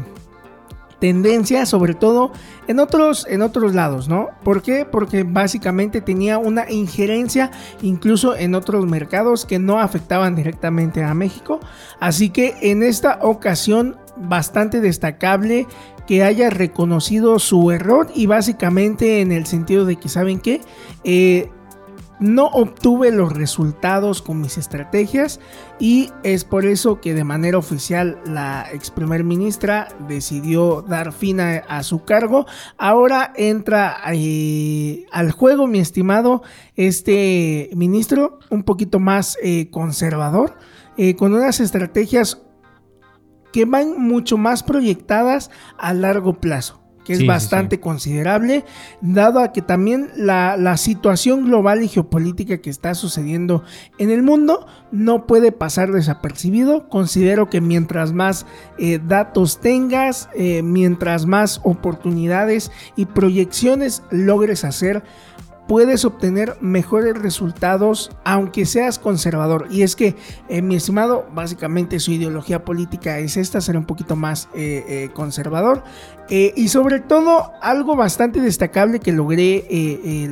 [1.00, 2.32] tendencia, sobre todo
[2.66, 4.28] en otros, en otros lados, ¿no?
[4.42, 4.84] ¿Por qué?
[4.84, 7.50] Porque básicamente tenía una injerencia
[7.82, 11.60] incluso en otros mercados que no afectaban directamente a México.
[12.00, 15.66] Así que en esta ocasión bastante destacable
[16.08, 20.62] que haya reconocido su error y básicamente en el sentido de que, ¿saben qué?
[21.04, 21.50] Eh,
[22.18, 25.38] no obtuve los resultados con mis estrategias
[25.78, 31.40] y es por eso que de manera oficial la ex primer ministra decidió dar fin
[31.40, 32.46] a, su cargo.
[32.78, 36.42] Ahora entra eh, al juego, mi estimado,
[36.74, 40.56] este ministro un poquito más eh, conservador,
[41.16, 42.42] con unas estrategias
[43.52, 46.78] que van mucho más proyectadas a largo plazo
[47.08, 48.66] que es Sí, sí, bastante considerable,
[49.00, 53.64] dado a que también la, la situación global y geopolítica que está sucediendo
[53.96, 56.90] en el mundo no puede pasar desapercibido.
[56.90, 58.44] Considero que mientras más
[58.76, 65.02] eh, datos tengas, eh, mientras más oportunidades y proyecciones logres hacer,
[65.68, 69.68] puedes obtener mejores resultados aunque seas conservador.
[69.70, 70.16] Y es que,
[70.48, 75.10] eh, mi estimado, básicamente su ideología política es esta, ser un poquito más eh, eh,
[75.12, 75.84] conservador.
[76.30, 79.64] Y sobre todo, algo bastante destacable que logré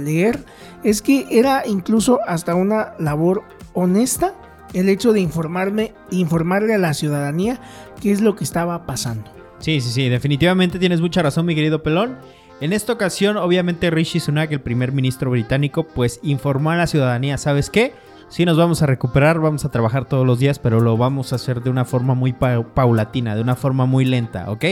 [0.04, 0.44] leer
[0.84, 4.34] es que era incluso hasta una labor honesta
[4.74, 7.58] el hecho de informarme, informarle a la ciudadanía
[8.02, 9.30] qué es lo que estaba pasando.
[9.58, 12.18] Sí, sí, sí, definitivamente tienes mucha razón, mi querido pelón.
[12.60, 17.36] En esta ocasión, obviamente, Rishi Sunak, el primer ministro británico, pues informó a la ciudadanía,
[17.36, 17.92] ¿sabes qué?
[18.28, 21.36] Sí nos vamos a recuperar, vamos a trabajar todos los días, pero lo vamos a
[21.36, 24.64] hacer de una forma muy pa- paulatina, de una forma muy lenta, ¿ok?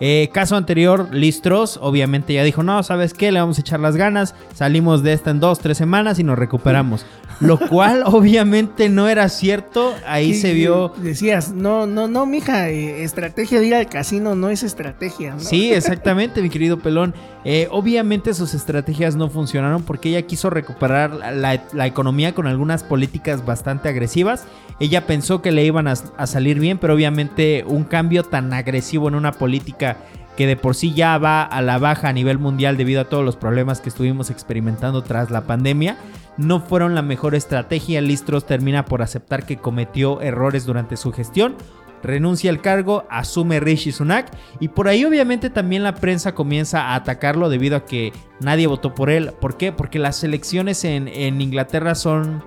[0.00, 3.32] Eh, caso anterior, Liz Truss, obviamente ya dijo, no, ¿sabes qué?
[3.32, 6.38] Le vamos a echar las ganas, salimos de esta en dos, tres semanas y nos
[6.38, 7.04] recuperamos.
[7.40, 10.92] Lo cual obviamente no era cierto, ahí se vio...
[10.96, 15.34] Decías, no, no, no, mija, eh, estrategia de ir al casino no es estrategia.
[15.34, 15.40] ¿no?
[15.40, 17.14] Sí, exactamente, mi querido pelón.
[17.44, 22.82] Eh, obviamente sus estrategias no funcionaron porque ella quiso recuperar la, la economía con algunas
[22.82, 24.44] políticas bastante agresivas.
[24.80, 29.08] Ella pensó que le iban a, a salir bien, pero obviamente un cambio tan agresivo
[29.08, 29.87] en una política
[30.36, 33.24] que de por sí ya va a la baja a nivel mundial debido a todos
[33.24, 35.96] los problemas que estuvimos experimentando tras la pandemia,
[36.36, 38.00] no fueron la mejor estrategia.
[38.00, 41.56] Listros termina por aceptar que cometió errores durante su gestión
[42.02, 44.30] renuncia al cargo, asume Rishi Sunak
[44.60, 48.94] y por ahí obviamente también la prensa comienza a atacarlo debido a que nadie votó
[48.94, 49.32] por él.
[49.40, 49.72] ¿Por qué?
[49.72, 52.42] Porque las elecciones en, en Inglaterra son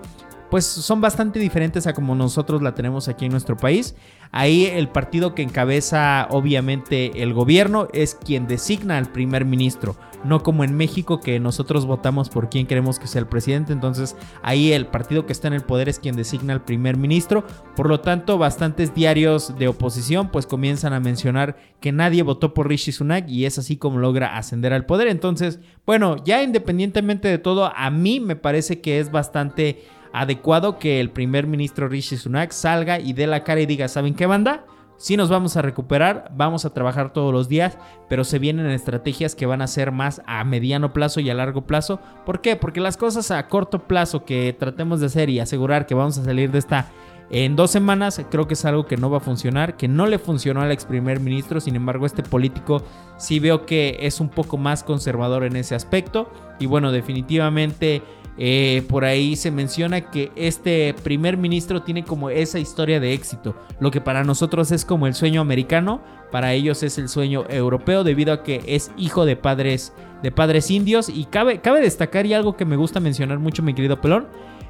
[0.50, 3.96] pues son bastante diferentes a como nosotros la tenemos aquí en nuestro país.
[4.32, 10.42] Ahí el partido que encabeza obviamente el gobierno es quien designa al primer ministro, no
[10.42, 13.74] como en México que nosotros votamos por quien queremos que sea el presidente.
[13.74, 17.44] Entonces ahí el partido que está en el poder es quien designa al primer ministro.
[17.76, 22.70] Por lo tanto, bastantes diarios de oposición pues comienzan a mencionar que nadie votó por
[22.70, 25.10] Rishi Sunak y es así como logra ascender al poder.
[25.10, 31.00] Entonces, bueno, ya independientemente de todo, a mí me parece que es bastante adecuado que
[31.00, 34.66] el primer ministro Rishi Sunak salga y dé la cara y diga, ¿saben qué banda?
[34.98, 37.76] Sí nos vamos a recuperar, vamos a trabajar todos los días,
[38.08, 41.66] pero se vienen estrategias que van a ser más a mediano plazo y a largo
[41.66, 42.00] plazo.
[42.24, 42.56] ¿Por qué?
[42.56, 46.24] Porque las cosas a corto plazo que tratemos de hacer y asegurar que vamos a
[46.24, 46.92] salir de esta
[47.34, 50.20] en dos semanas, creo que es algo que no va a funcionar, que no le
[50.20, 52.84] funcionó al ex primer ministro, sin embargo este político
[53.18, 56.30] sí veo que es un poco más conservador en ese aspecto.
[56.60, 58.04] Y bueno, definitivamente...
[58.44, 63.56] Eh, por ahí se menciona que este primer ministro tiene como esa historia de éxito.
[63.80, 68.04] Lo que para nosotros es como el sueño americano, para ellos es el sueño europeo
[68.04, 72.34] debido a que es hijo de padres de padres indios y cabe, cabe destacar y
[72.34, 74.26] algo que me gusta mencionar mucho mi querido pelón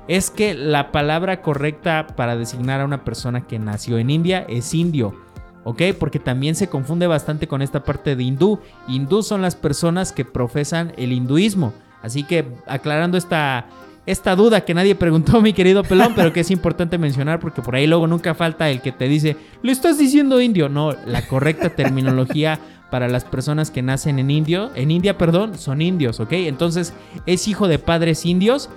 [0.10, 4.74] es que la palabra correcta para designar a una persona que nació en India es
[4.74, 5.16] indio.
[5.64, 5.82] ¿ok?
[5.98, 8.60] Porque también se confunde bastante con esta parte de hindú.
[8.90, 11.72] Hindú son las personas que profesan el hinduismo.
[12.02, 13.66] Así que aclarando esta,
[14.06, 17.76] esta duda que nadie preguntó, mi querido pelón, pero que es importante mencionar porque por
[17.76, 20.70] ahí luego nunca falta el que te dice, lo estás diciendo indio.
[20.70, 25.82] No, la correcta terminología para las personas que nacen en indio, en India, perdón, son
[25.82, 26.34] indios, ¿ok?
[26.34, 26.94] Entonces
[27.26, 28.70] es hijo de padres indios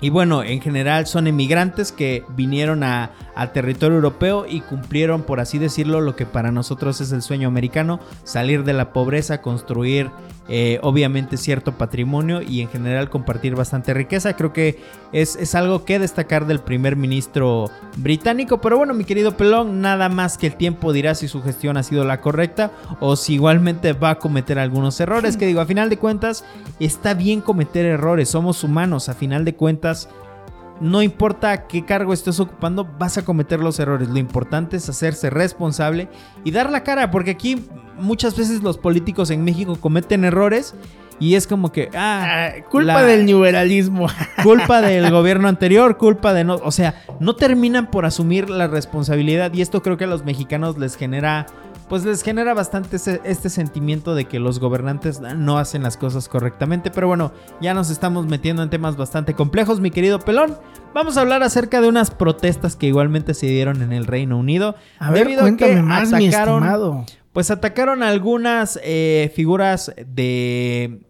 [0.00, 5.38] y bueno, en general son emigrantes que vinieron a, al territorio europeo y cumplieron, por
[5.38, 10.10] así decirlo, lo que para nosotros es el sueño americano, salir de la pobreza, construir
[10.48, 14.34] eh, obviamente cierto patrimonio y en general compartir bastante riqueza.
[14.34, 14.80] Creo que
[15.12, 18.60] es, es algo que destacar del primer ministro británico.
[18.60, 21.84] Pero bueno, mi querido Pelón, nada más que el tiempo dirá si su gestión ha
[21.84, 25.36] sido la correcta o si igualmente va a cometer algunos errores.
[25.38, 26.44] Que digo, a final de cuentas,
[26.80, 30.08] está bien cometer errores, somos humanos, a final de cuentas
[30.80, 34.08] no importa qué cargo estés ocupando, vas a cometer los errores.
[34.08, 36.08] Lo importante es hacerse responsable
[36.44, 37.64] y dar la cara, porque aquí
[37.98, 40.74] muchas veces los políticos en México cometen errores
[41.20, 44.06] y es como que, ah, Ah, culpa la- del liberalismo.
[44.44, 49.52] culpa del gobierno anterior, culpa de no, o sea, no terminan por asumir la responsabilidad
[49.52, 51.46] y esto creo que a los mexicanos les genera
[51.88, 56.28] pues les genera bastante ese- este sentimiento de que los gobernantes no hacen las cosas
[56.28, 56.90] correctamente.
[56.90, 60.56] Pero bueno, ya nos estamos metiendo en temas bastante complejos, mi querido pelón.
[60.94, 64.74] Vamos a hablar acerca de unas protestas que igualmente se dieron en el Reino Unido.
[64.98, 66.62] A ver, debido a cuéntame que más, atacaron-
[67.32, 71.00] pues atacaron a algunas eh, figuras de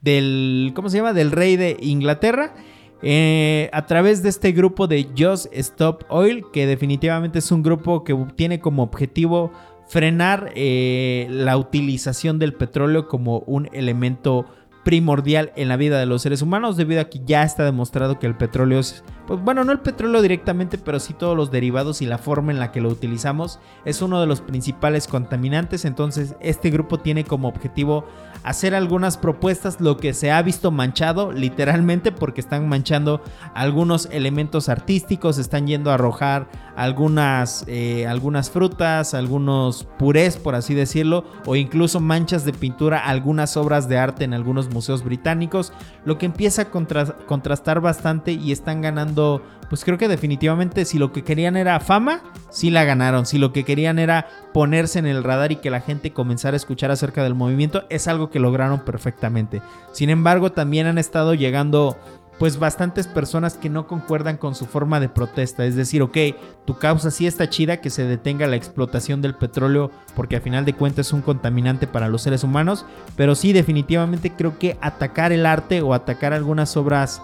[0.00, 1.12] del ¿cómo se llama?
[1.12, 2.54] del rey de Inglaterra
[3.02, 8.04] eh, a través de este grupo de Just Stop Oil que definitivamente es un grupo
[8.04, 9.50] que tiene como objetivo
[9.88, 14.46] frenar eh, la utilización del petróleo como un elemento
[14.88, 18.26] primordial en la vida de los seres humanos debido a que ya está demostrado que
[18.26, 22.06] el petróleo es, pues bueno, no el petróleo directamente, pero sí todos los derivados y
[22.06, 26.70] la forma en la que lo utilizamos es uno de los principales contaminantes, entonces este
[26.70, 28.06] grupo tiene como objetivo
[28.48, 33.20] hacer algunas propuestas, lo que se ha visto manchado literalmente porque están manchando
[33.52, 40.72] algunos elementos artísticos, están yendo a arrojar algunas, eh, algunas frutas, algunos purés, por así
[40.72, 45.74] decirlo, o incluso manchas de pintura, algunas obras de arte en algunos museos británicos,
[46.06, 51.12] lo que empieza a contrastar bastante y están ganando, pues creo que definitivamente si lo
[51.12, 55.24] que querían era fama, sí la ganaron, si lo que querían era ponerse en el
[55.24, 58.84] radar y que la gente comenzara a escuchar acerca del movimiento, es algo que lograron
[58.84, 59.62] perfectamente.
[59.92, 61.96] Sin embargo, también han estado llegando
[62.38, 65.66] pues bastantes personas que no concuerdan con su forma de protesta.
[65.66, 66.16] Es decir, ok,
[66.64, 70.64] tu causa sí está chida que se detenga la explotación del petróleo porque a final
[70.64, 75.32] de cuentas es un contaminante para los seres humanos, pero sí definitivamente creo que atacar
[75.32, 77.20] el arte o atacar algunas obras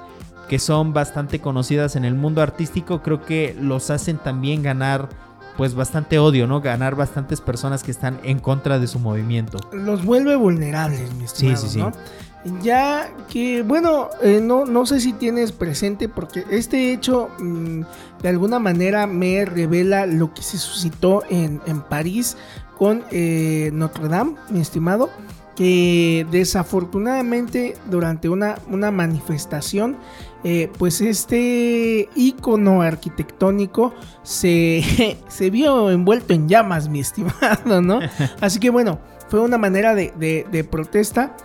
[0.48, 5.08] que son bastante conocidas en el mundo artístico, creo que los hacen también ganar
[5.56, 6.60] pues bastante odio, ¿no?
[6.60, 9.58] Ganar bastantes personas que están en contra de su movimiento.
[9.72, 12.50] Los vuelve vulnerables, mi estimado, sí, sí, sí.
[12.62, 17.82] Ya que, bueno, eh, no, no sé si tienes presente, porque este hecho mm,
[18.22, 22.36] de alguna manera me revela lo que se suscitó en, en París
[22.76, 25.08] con eh, Notre Dame, mi estimado,
[25.56, 29.96] que desafortunadamente durante una, una manifestación
[30.44, 38.00] eh, pues este icono arquitectónico se, se, vio envuelto en llamas, mi estimado, ¿no?
[38.42, 41.36] Así que bueno, fue una manera de, protesta.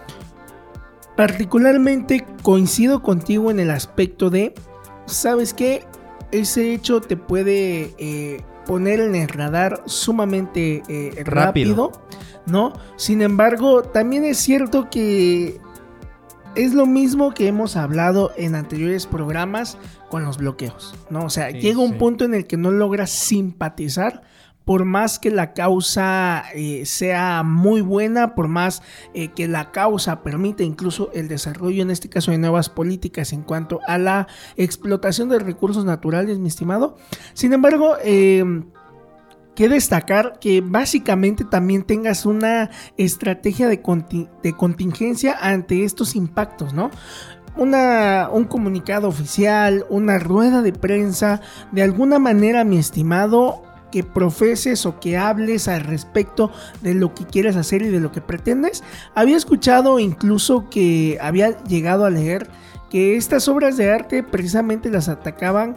[1.16, 4.54] Particularmente coincido contigo en el aspecto de,
[5.06, 5.86] ¿sabes qué?
[6.32, 11.92] Ese hecho te puede eh, poner en el radar sumamente eh, rápido,
[12.46, 12.74] ¿no?
[12.96, 15.60] Sin embargo, también es cierto que
[16.56, 19.78] es lo mismo que hemos hablado en anteriores programas
[20.10, 21.26] con los bloqueos, ¿no?
[21.26, 24.24] O sea, llega un punto en el que no logras simpatizar
[24.66, 28.84] por más que la causa eh, sea muy buena, por más
[29.16, 33.42] eh, que la causa permita incluso el desarrollo, en este caso, de nuevas políticas en
[33.42, 34.28] cuanto a la
[34.58, 36.98] explotación de recursos naturales, mi estimado.
[37.34, 38.44] Sin embargo, eh,
[39.60, 46.92] que destacar que básicamente también tengas una estrategia de, contingencia ante estos impactos, ¿no?
[47.58, 51.42] Una, un comunicado oficial, una rueda de prensa,
[51.74, 57.26] de alguna manera, mi estimado, que profeses o que hables al respecto de lo que
[57.26, 58.82] quieres hacer y de lo que pretendes.
[59.14, 62.50] Había escuchado incluso que había llegado a leer
[62.90, 65.76] que estas obras de arte precisamente las atacaban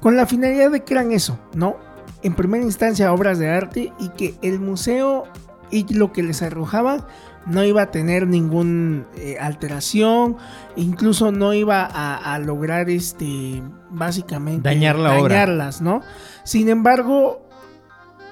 [0.00, 1.90] con la finalidad de que eran eso, ¿no?
[2.22, 5.24] En primera instancia obras de arte y que el museo
[5.70, 7.06] y lo que les arrojaba
[7.46, 10.36] no iba a tener ninguna eh, alteración,
[10.76, 16.02] incluso no iba a, lograr este básicamente Dañar la dañarlas, ¿no?
[16.44, 17.41] Sin embargo,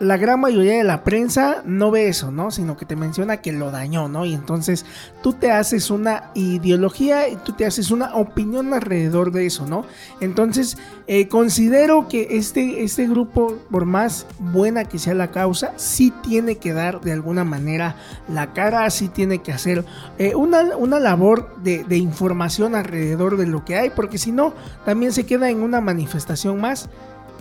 [0.01, 2.51] la gran mayoría de la prensa no ve eso, ¿no?
[2.51, 4.24] Sino que te menciona que lo dañó, ¿no?
[4.24, 4.86] Y entonces
[5.22, 9.84] tú te haces una ideología y tú te haces una opinión alrededor de eso, ¿no?
[10.22, 16.14] Entonces eh, considero que este, este grupo, por más buena que sea la causa, sí
[16.22, 17.94] tiene que dar de alguna manera
[18.26, 19.84] la cara, sí tiene que hacer
[20.16, 24.55] eh, una, una, labor de, de información alrededor de lo que hay, porque si no,
[24.86, 26.88] también se queda en una manifestación más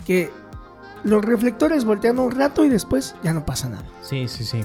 [0.06, 0.30] que
[1.04, 3.86] los reflectores voltean un rato y después ya no pasa nada.
[4.02, 4.62] Sí, sí, sí.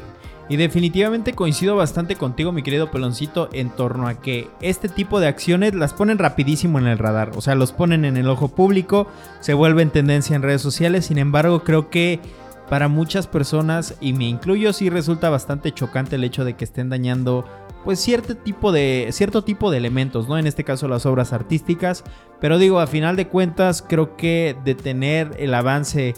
[0.49, 5.27] Y definitivamente coincido bastante contigo, mi querido peloncito, en torno a que este tipo de
[5.27, 7.33] acciones las ponen rapidísimo en el radar.
[7.35, 9.07] O sea, los ponen en el ojo público,
[9.41, 11.07] se vuelven tendencia en redes sociales.
[11.07, 12.21] Sin embargo, creo que
[12.69, 16.91] para muchas personas, y me incluyo, sí resulta bastante chocante el hecho de que estén
[16.91, 17.47] dañando
[17.85, 20.39] pues cierto tipo de cierto tipo de elementos, ¿no?
[20.39, 22.05] En este caso las obras artísticas,
[22.41, 26.15] pero digo, a final de cuentas creo que detener el avance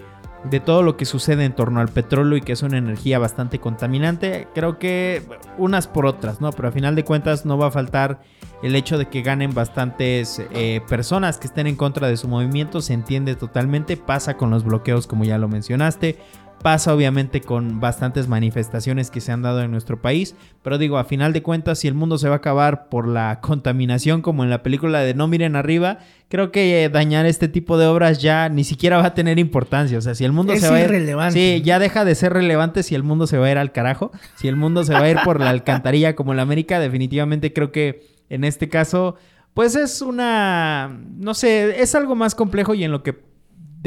[0.51, 3.59] de todo lo que sucede en torno al petróleo y que es una energía bastante
[3.59, 5.23] contaminante, creo que
[5.59, 6.53] unas por otras, ¿no?
[6.53, 8.21] Pero a final de cuentas no va a faltar
[8.63, 12.81] el hecho de que ganen bastantes eh, personas que estén en contra de su movimiento,
[12.81, 16.19] se entiende totalmente, pasa con los bloqueos como ya lo mencionaste,
[16.67, 21.05] Pasa obviamente con bastantes manifestaciones que se han dado en nuestro país, pero digo, a
[21.05, 24.51] final de cuentas, si el mundo se va a acabar por la contaminación como en
[24.51, 25.99] la película de No miren arriba,
[26.29, 29.97] creo que eh, dañar este tipo de obras ya ni siquiera va a tener importancia.
[29.97, 31.33] O sea, si el mundo se va a ir...
[31.33, 34.11] Sí, ya deja de ser relevante si el mundo se va a ir al carajo.
[34.35, 37.53] Si el mundo se va a ir por la alcantarilla como en la América, definitivamente
[37.53, 39.15] creo que en este caso,
[39.55, 40.99] pues es una...
[41.17, 43.26] No sé, es algo más complejo y en lo que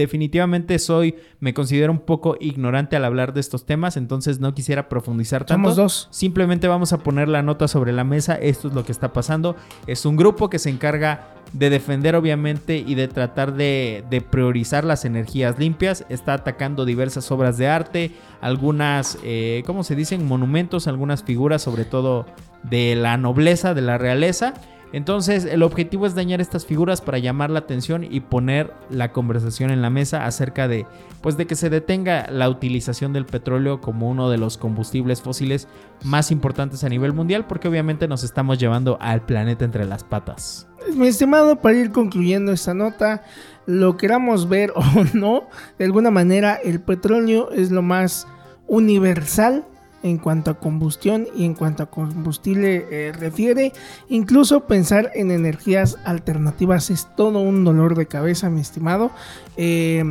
[0.01, 4.87] definitivamente soy, me considero un poco ignorante al hablar de estos temas, entonces no quisiera
[4.87, 5.53] profundizar tanto.
[5.53, 6.07] Somos dos.
[6.11, 9.55] Simplemente vamos a poner la nota sobre la mesa, esto es lo que está pasando.
[9.87, 14.85] Es un grupo que se encarga de defender obviamente y de tratar de, de, priorizar
[14.85, 16.05] las energías limpias.
[16.07, 20.25] Está atacando diversas obras de arte, algunas, eh, ¿cómo se dicen?
[20.25, 22.25] Monumentos, algunas figuras sobre todo
[22.63, 24.53] de la nobleza, de la realeza.
[24.91, 29.69] Entonces el objetivo es dañar estas figuras para llamar la atención y poner la conversación
[29.69, 30.85] en la mesa acerca de
[31.21, 35.67] pues de que se detenga la utilización del petróleo como uno de los combustibles fósiles
[36.03, 40.67] más importantes a nivel mundial porque obviamente nos estamos llevando al planeta entre las patas.
[40.95, 43.23] Mi estimado, para ir concluyendo esta nota,
[43.65, 44.83] lo queramos ver o
[45.13, 45.43] no,
[45.77, 48.27] de alguna manera el petróleo es lo más
[48.67, 49.65] universal
[50.03, 53.73] en cuanto a combustión y en cuanto a combustible eh, refiere.
[54.09, 59.11] Incluso pensar en energías alternativas es todo un dolor de cabeza, mi estimado.
[59.57, 60.03] Eh,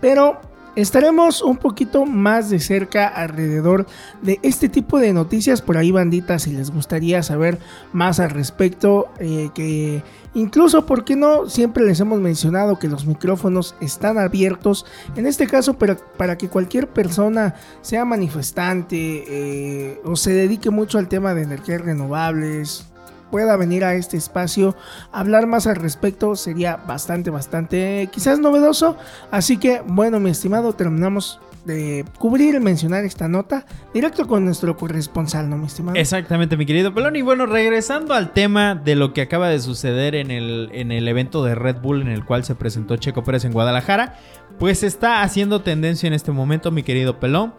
[0.00, 0.40] pero
[0.74, 3.86] Estaremos un poquito más de cerca alrededor
[4.22, 5.60] de este tipo de noticias.
[5.60, 7.58] Por ahí banditas si les gustaría saber
[7.92, 10.02] más al respecto eh, que
[10.32, 14.86] incluso porque no siempre les hemos mencionado que los micrófonos están abiertos.
[15.14, 20.96] En este caso pero para que cualquier persona sea manifestante eh, o se dedique mucho
[20.96, 22.91] al tema de energías renovables
[23.32, 24.76] pueda venir a este espacio
[25.10, 28.96] hablar más al respecto sería bastante, bastante quizás novedoso.
[29.30, 33.64] Así que bueno, mi estimado, terminamos de cubrir mencionar esta nota
[33.94, 35.96] directo con nuestro corresponsal, ¿no, mi estimado?
[35.96, 37.16] Exactamente, mi querido Pelón.
[37.16, 41.08] Y bueno, regresando al tema de lo que acaba de suceder en el, en el
[41.08, 44.18] evento de Red Bull en el cual se presentó Checo Pérez en Guadalajara,
[44.58, 47.54] pues está haciendo tendencia en este momento, mi querido Pelón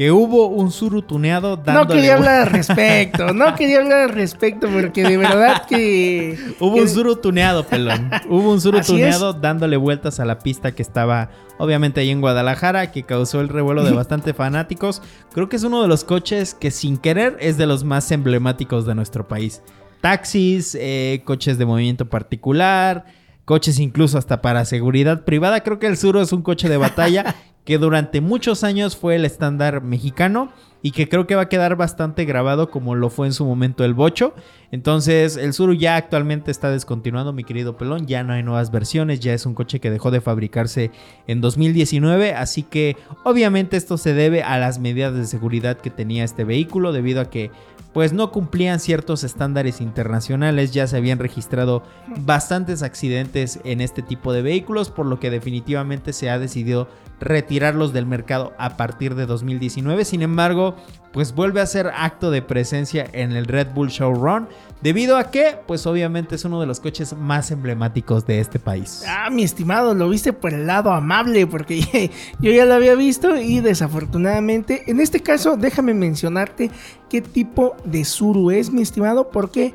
[0.00, 1.86] que hubo un suru tuneado dándole...
[1.86, 6.38] No quería hablar al respecto, no quería hablar al respecto porque de verdad que...
[6.58, 8.10] hubo un suru tuneado, pelón.
[8.26, 11.28] Hubo un suru tuneado dándole vueltas a la pista que estaba
[11.58, 15.02] obviamente ahí en Guadalajara, que causó el revuelo de bastante fanáticos.
[15.34, 18.86] Creo que es uno de los coches que sin querer es de los más emblemáticos
[18.86, 19.60] de nuestro país.
[20.00, 23.04] Taxis, eh, coches de movimiento particular,
[23.44, 25.60] coches incluso hasta para seguridad privada.
[25.62, 27.34] Creo que el Suru es un coche de batalla
[27.64, 30.50] que durante muchos años fue el estándar mexicano
[30.82, 33.84] y que creo que va a quedar bastante grabado como lo fue en su momento
[33.84, 34.34] el Bocho.
[34.70, 39.20] Entonces el Suru ya actualmente está descontinuado, mi querido pelón, ya no hay nuevas versiones,
[39.20, 40.90] ya es un coche que dejó de fabricarse
[41.26, 46.24] en 2019, así que obviamente esto se debe a las medidas de seguridad que tenía
[46.24, 47.50] este vehículo debido a que
[47.92, 51.82] pues no cumplían ciertos estándares internacionales, ya se habían registrado
[52.20, 56.88] bastantes accidentes en este tipo de vehículos, por lo que definitivamente se ha decidido
[57.20, 60.04] retirarlos del mercado a partir de 2019.
[60.04, 60.74] Sin embargo,
[61.12, 64.48] pues vuelve a ser acto de presencia en el Red Bull Showrun,
[64.80, 69.04] debido a que, pues obviamente es uno de los coches más emblemáticos de este país.
[69.06, 72.10] Ah, mi estimado, lo viste por el lado amable, porque
[72.40, 76.70] yo ya lo había visto y desafortunadamente, en este caso, déjame mencionarte
[77.08, 79.74] qué tipo de Suru es, mi estimado, porque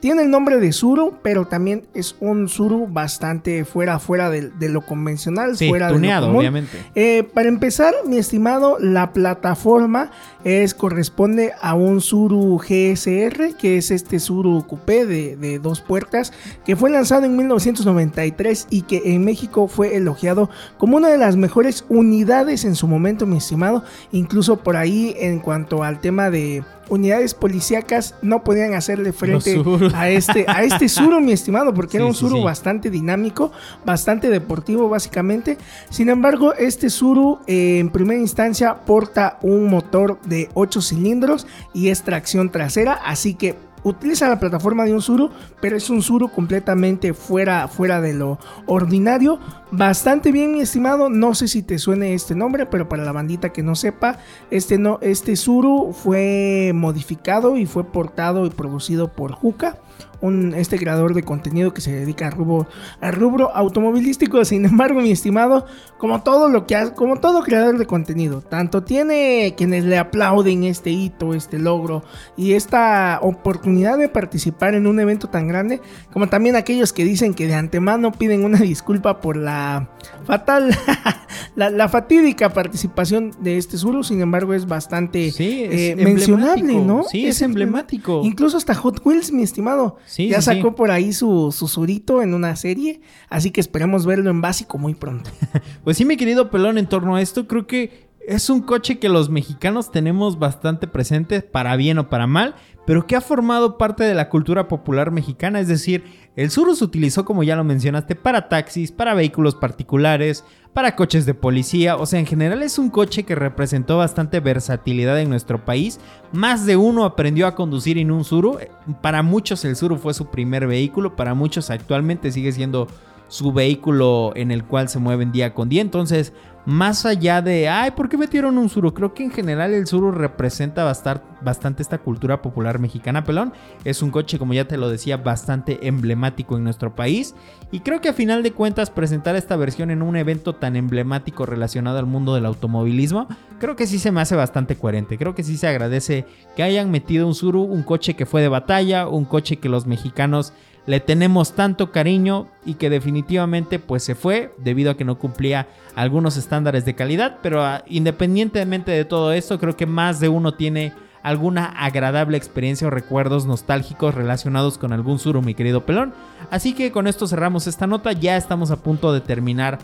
[0.00, 4.82] tiene el nombre de Zuru, pero también es un Zuru bastante fuera, fuera de, lo
[4.82, 6.78] convencional, fuera tuneado, de lo obviamente.
[6.94, 10.10] Eh, para empezar, mi estimado, la plataforma
[10.44, 16.32] es corresponde a un Zuru GSR, que es este Zuru Coupé de, de dos puertas,
[16.64, 21.36] que fue lanzado en 1993 y que en México fue elogiado como una de las
[21.36, 23.84] mejores unidades en su momento, mi estimado.
[24.12, 29.62] Incluso por ahí, en cuanto al tema de unidades policíacas no podían hacerle frente
[29.94, 33.52] a este, a este Suru, mi estimado, porque era un Suru bastante dinámico,
[33.84, 35.58] bastante deportivo básicamente.
[35.90, 41.88] Sin embargo, este Suru eh, en primera instancia porta un motor de 8 cilindros y
[41.88, 46.28] es tracción trasera, así que utiliza la plataforma de un Suru, pero es un Suru
[46.30, 49.38] completamente fuera, fuera de lo ordinario.
[49.70, 51.08] Bastante bien, mi estimado.
[51.10, 54.18] No sé si te suene este nombre, pero para la bandita que no sepa,
[54.50, 59.78] este, no, este Suru fue modificado y fue portado y producido por Juca
[60.20, 62.66] un, este creador de contenido que se dedica al rubro,
[63.00, 64.44] al rubro automovilístico.
[64.44, 65.66] Sin embargo, mi estimado,
[65.98, 70.64] como todo lo que hace, como todo creador de contenido, tanto tiene quienes le aplauden
[70.64, 72.02] este hito, este logro
[72.36, 75.80] y esta oportunidad de participar en un evento tan grande,
[76.12, 79.88] como también aquellos que dicen que de antemano piden una disculpa por la
[80.24, 80.76] fatal,
[81.56, 84.04] la, fatídica participación de este Zuru.
[84.04, 87.04] Sin embargo, es bastante eh, mencionable, ¿no?
[87.04, 88.22] Sí, es, emblemático.
[88.24, 92.56] Incluso hasta Hot Wheels, mi estimado ya sacó por ahí su, su surito en una
[92.56, 95.30] serie, así que esperemos verlo en básico muy pronto.
[95.84, 99.08] pues sí, mi querido Pelón, en torno a esto, creo que es un coche que
[99.08, 102.54] los mexicanos tenemos bastante presente, para bien o para mal,
[102.88, 105.60] pero que ha formado parte de la cultura popular mexicana.
[105.60, 106.04] Es decir,
[106.36, 111.26] el Suru se utilizó, como ya lo mencionaste, para taxis, para vehículos particulares, para coches
[111.26, 111.96] de policía.
[111.96, 116.00] O sea, en general es un coche que representó bastante versatilidad en nuestro país.
[116.32, 118.56] Más de uno aprendió a conducir en un Suru.
[119.02, 122.88] Para muchos el Suru fue su primer vehículo, para muchos actualmente sigue siendo
[123.28, 125.82] su vehículo en el cual se mueven día con día.
[125.82, 126.32] Entonces,
[126.68, 128.92] más allá de, ay, ¿por qué metieron un suru?
[128.92, 133.54] Creo que en general el suru representa bastante esta cultura popular mexicana, pelón.
[133.84, 137.34] Es un coche, como ya te lo decía, bastante emblemático en nuestro país.
[137.70, 141.46] Y creo que a final de cuentas presentar esta versión en un evento tan emblemático
[141.46, 145.16] relacionado al mundo del automovilismo, creo que sí se me hace bastante coherente.
[145.16, 148.48] Creo que sí se agradece que hayan metido un suru, un coche que fue de
[148.48, 150.52] batalla, un coche que los mexicanos
[150.88, 155.68] le tenemos tanto cariño y que definitivamente pues se fue debido a que no cumplía
[155.94, 160.54] algunos estándares de calidad, pero ah, independientemente de todo esto, creo que más de uno
[160.54, 166.14] tiene alguna agradable experiencia o recuerdos nostálgicos relacionados con algún suru, mi querido pelón.
[166.50, 169.78] Así que con esto cerramos esta nota, ya estamos a punto de terminar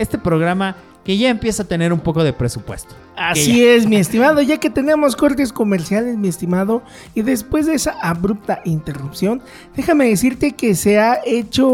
[0.00, 2.94] este programa que ya empieza a tener un poco de presupuesto.
[3.16, 6.82] Así es, mi estimado, ya que tenemos cortes comerciales, mi estimado,
[7.14, 9.42] y después de esa abrupta interrupción,
[9.76, 11.68] déjame decirte que se ha hecho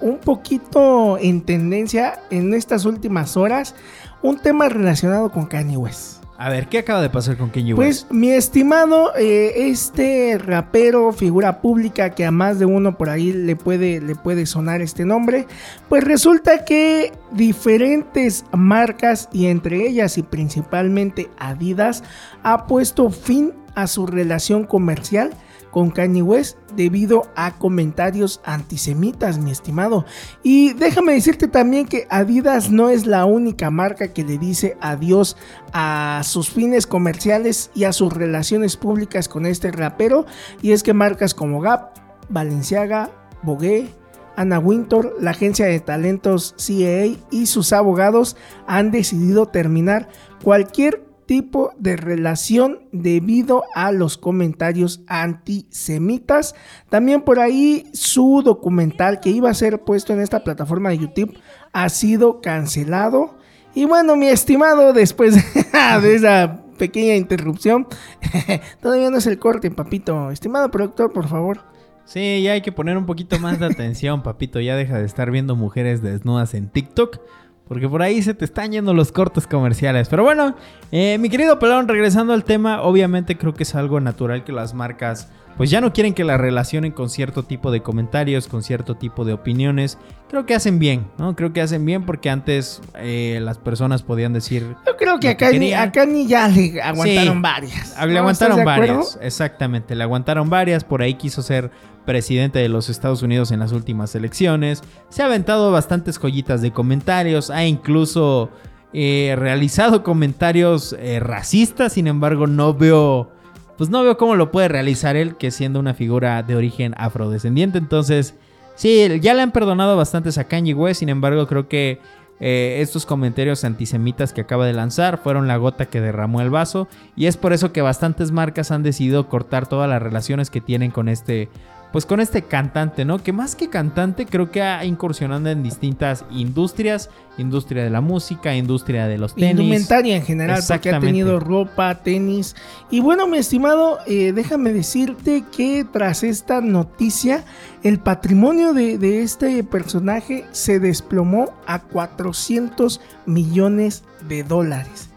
[0.00, 3.74] un poquito en tendencia en estas últimas horas
[4.22, 6.21] un tema relacionado con Kanye West.
[6.38, 8.06] A ver, ¿qué acaba de pasar con Kanye West?
[8.06, 13.32] Pues, mi estimado, eh, este rapero, figura pública que a más de uno por ahí
[13.32, 15.46] le puede, le puede sonar este nombre,
[15.88, 22.02] pues resulta que diferentes marcas y entre ellas y principalmente Adidas
[22.42, 25.30] ha puesto fin a su relación comercial
[25.72, 30.04] con Kanye West debido a comentarios antisemitas, mi estimado.
[30.44, 35.36] Y déjame decirte también que Adidas no es la única marca que le dice adiós
[35.72, 40.26] a sus fines comerciales y a sus relaciones públicas con este rapero.
[40.60, 41.94] Y es que marcas como Gap,
[42.28, 43.10] Balenciaga,
[43.42, 43.88] Bogué,
[44.36, 50.08] Anna Winter, la agencia de talentos CAA y sus abogados han decidido terminar
[50.42, 56.54] cualquier tipo de relación debido a los comentarios antisemitas.
[56.88, 61.38] También por ahí su documental que iba a ser puesto en esta plataforma de YouTube
[61.72, 63.38] ha sido cancelado.
[63.74, 65.34] Y bueno, mi estimado, después
[66.02, 67.86] de esa pequeña interrupción,
[68.82, 70.30] todavía no es el corte, papito.
[70.30, 71.72] Estimado productor, por favor.
[72.04, 74.60] Sí, ya hay que poner un poquito más de atención, papito.
[74.60, 77.20] Ya deja de estar viendo mujeres desnudas en TikTok.
[77.68, 80.08] Porque por ahí se te están yendo los cortes comerciales.
[80.08, 80.54] Pero bueno,
[80.90, 84.74] eh, mi querido pelón, regresando al tema, obviamente creo que es algo natural que las
[84.74, 88.94] marcas pues ya no quieren que la relacionen con cierto tipo de comentarios, con cierto
[88.94, 89.98] tipo de opiniones.
[90.28, 91.36] Creo que hacen bien, ¿no?
[91.36, 94.74] Creo que hacen bien porque antes eh, las personas podían decir...
[94.86, 97.94] Yo creo que acá, ni, acá ni ya le aguantaron varias.
[98.06, 100.84] Le aguantaron varias, exactamente, le aguantaron varias.
[100.84, 101.70] Por ahí quiso ser
[102.04, 104.82] presidente de los Estados Unidos en las últimas elecciones.
[105.08, 108.50] Se ha aventado bastantes joyitas de comentarios, ha incluso
[108.92, 113.30] eh, realizado comentarios eh, racistas, sin embargo no veo
[113.76, 117.78] pues no veo cómo lo puede realizar él, que siendo una figura de origen afrodescendiente.
[117.78, 118.34] Entonces,
[118.76, 121.98] sí, ya le han perdonado bastantes a Kanye West, sin embargo, creo que
[122.38, 126.88] eh, estos comentarios antisemitas que acaba de lanzar fueron la gota que derramó el vaso.
[127.16, 130.90] Y es por eso que bastantes marcas han decidido cortar todas las relaciones que tienen
[130.90, 131.48] con este
[131.92, 133.22] pues con este cantante, ¿no?
[133.22, 138.54] Que más que cantante creo que ha incursionado en distintas industrias, industria de la música,
[138.56, 139.50] industria de los tenis.
[139.50, 142.56] Indumentaria en general, porque ha tenido ropa, tenis.
[142.90, 147.44] Y bueno, mi estimado, eh, déjame decirte que tras esta noticia,
[147.82, 155.10] el patrimonio de, de este personaje se desplomó a 400 millones de dólares.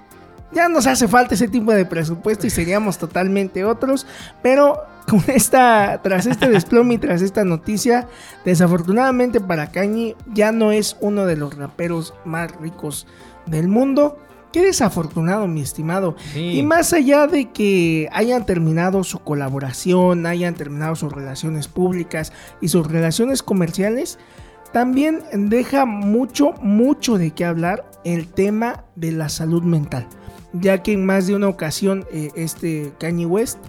[0.51, 4.05] Ya nos hace falta ese tipo de presupuesto y seríamos totalmente otros,
[4.41, 8.07] pero con esta, tras este desplome y tras esta noticia,
[8.43, 13.07] desafortunadamente para Kanye ya no es uno de los raperos más ricos
[13.45, 14.17] del mundo.
[14.51, 16.15] Qué desafortunado, mi estimado.
[16.33, 22.31] Y más allá de que hayan terminado su colaboración, hayan terminado sus relaciones públicas
[22.61, 24.17] y sus relaciones comerciales,
[24.71, 30.07] también deja mucho, mucho de qué hablar el tema de la salud mental.
[30.53, 33.59] Ya que en más de una ocasión eh, este Kanye West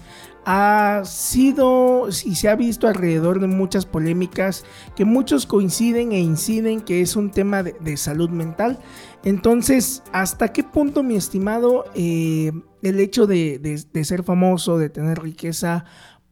[0.48, 6.80] ha sido y se ha visto alrededor de muchas polémicas que muchos coinciden e inciden
[6.80, 8.78] que es un tema de, salud mental.
[9.24, 15.84] Entonces, ¿hasta qué punto, mi estimado, eh, el hecho de, ser famoso, de tener riqueza,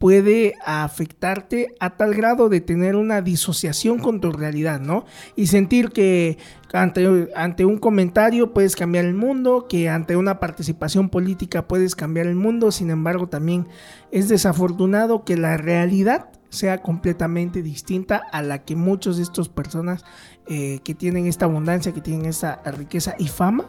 [0.05, 5.07] puede afectarte a tal grado de tener una disociación con tu realidad, ¿no?
[5.35, 6.37] Y sentir que
[6.75, 12.35] ante, un comentario puedes cambiar el mundo, que ante una participación política puedes cambiar el
[12.35, 13.67] mundo, sin embargo también
[14.13, 20.05] es desafortunado que la realidad sea completamente distinta a la que muchos de estas personas
[20.47, 23.65] eh, que tienen esta abundancia, que tienen esa riqueza y fama,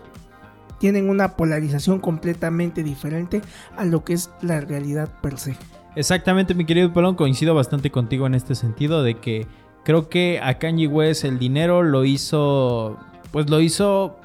[0.79, 3.41] tienen una polarización completamente diferente
[3.77, 5.55] a lo que es la realidad per se.
[5.95, 9.47] Exactamente, mi querido Pelón, coincido bastante contigo en este sentido de que
[9.83, 12.97] creo que a Kanye West el dinero lo hizo,
[13.31, 14.17] pues lo hizo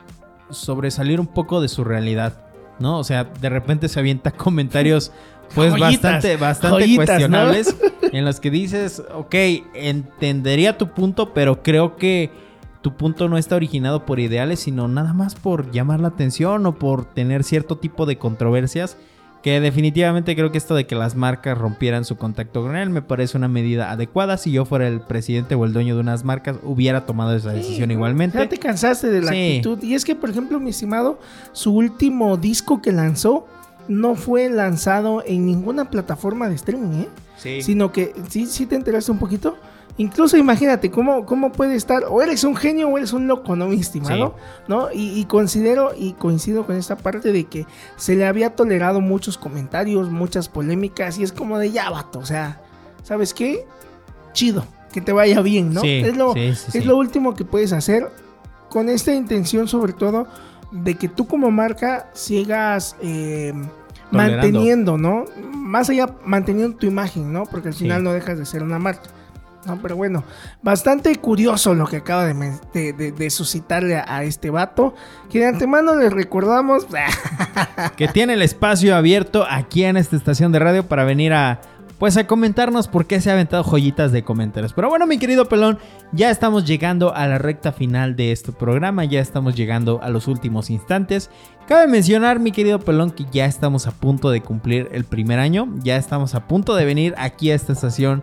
[0.50, 2.42] sobresalir un poco de su realidad,
[2.80, 2.98] ¿no?
[2.98, 5.12] O sea, de repente se avienta comentarios
[5.54, 7.76] pues bastante, bastante cuestionables
[8.12, 9.34] en los que dices, ok,
[9.74, 12.30] entendería tu punto, pero creo que
[12.82, 16.78] tu punto no está originado por ideales, sino nada más por llamar la atención o
[16.78, 18.96] por tener cierto tipo de controversias.
[19.42, 23.00] Que definitivamente creo que esto de que las marcas rompieran su contacto con él me
[23.00, 24.36] parece una medida adecuada.
[24.36, 27.90] Si yo fuera el presidente o el dueño de unas marcas, hubiera tomado esa decisión
[27.90, 28.36] igualmente.
[28.36, 29.82] Ya te cansaste de la actitud.
[29.82, 31.18] Y es que, por ejemplo, mi estimado,
[31.52, 33.46] su último disco que lanzó
[33.88, 37.08] no fue lanzado en ninguna plataforma de streaming, ¿eh?
[37.38, 37.62] Sí.
[37.62, 39.56] Sino que, ¿sí, sí te enteraste un poquito?
[39.96, 43.68] Incluso imagínate cómo, cómo puede estar, o eres un genio o eres un loco, ¿no,
[43.68, 44.34] mi estimado?
[44.66, 44.88] ¿No?
[44.92, 47.66] Y, considero y coincido con esta parte de que
[47.96, 52.24] se le había tolerado muchos comentarios, muchas polémicas, y es como de ya, vato, o
[52.24, 52.62] sea,
[53.02, 53.66] ¿sabes qué?
[54.32, 55.82] Chido, que te vaya bien, ¿no?
[55.82, 58.10] es, lo, es lo último que puedes hacer
[58.70, 60.26] con esta intención, sobre todo,
[60.70, 63.52] de que tú como marca sigas eh,
[64.10, 65.24] manteniendo, ¿no?
[65.52, 67.44] Más allá, manteniendo tu imagen, ¿no?
[67.44, 69.10] Porque al final no dejas de ser una marca.
[69.66, 70.24] No, pero bueno,
[70.62, 74.94] bastante curioso lo que acaba de, suscitarle a, este vato.
[75.28, 76.86] Que de antemano les recordamos
[77.96, 81.60] que tiene el espacio abierto aquí en esta estación de radio para venir a,
[81.98, 84.72] pues a comentarnos por qué se ha aventado joyitas de comentarios.
[84.72, 85.78] Pero bueno, mi querido pelón,
[86.12, 90.26] ya estamos llegando a la recta final de este programa, ya estamos llegando a los
[90.26, 91.28] últimos instantes.
[91.68, 95.68] Cabe mencionar, mi querido pelón, que ya estamos a punto de cumplir el primer año,
[95.82, 98.22] ya estamos a punto de venir aquí a esta estación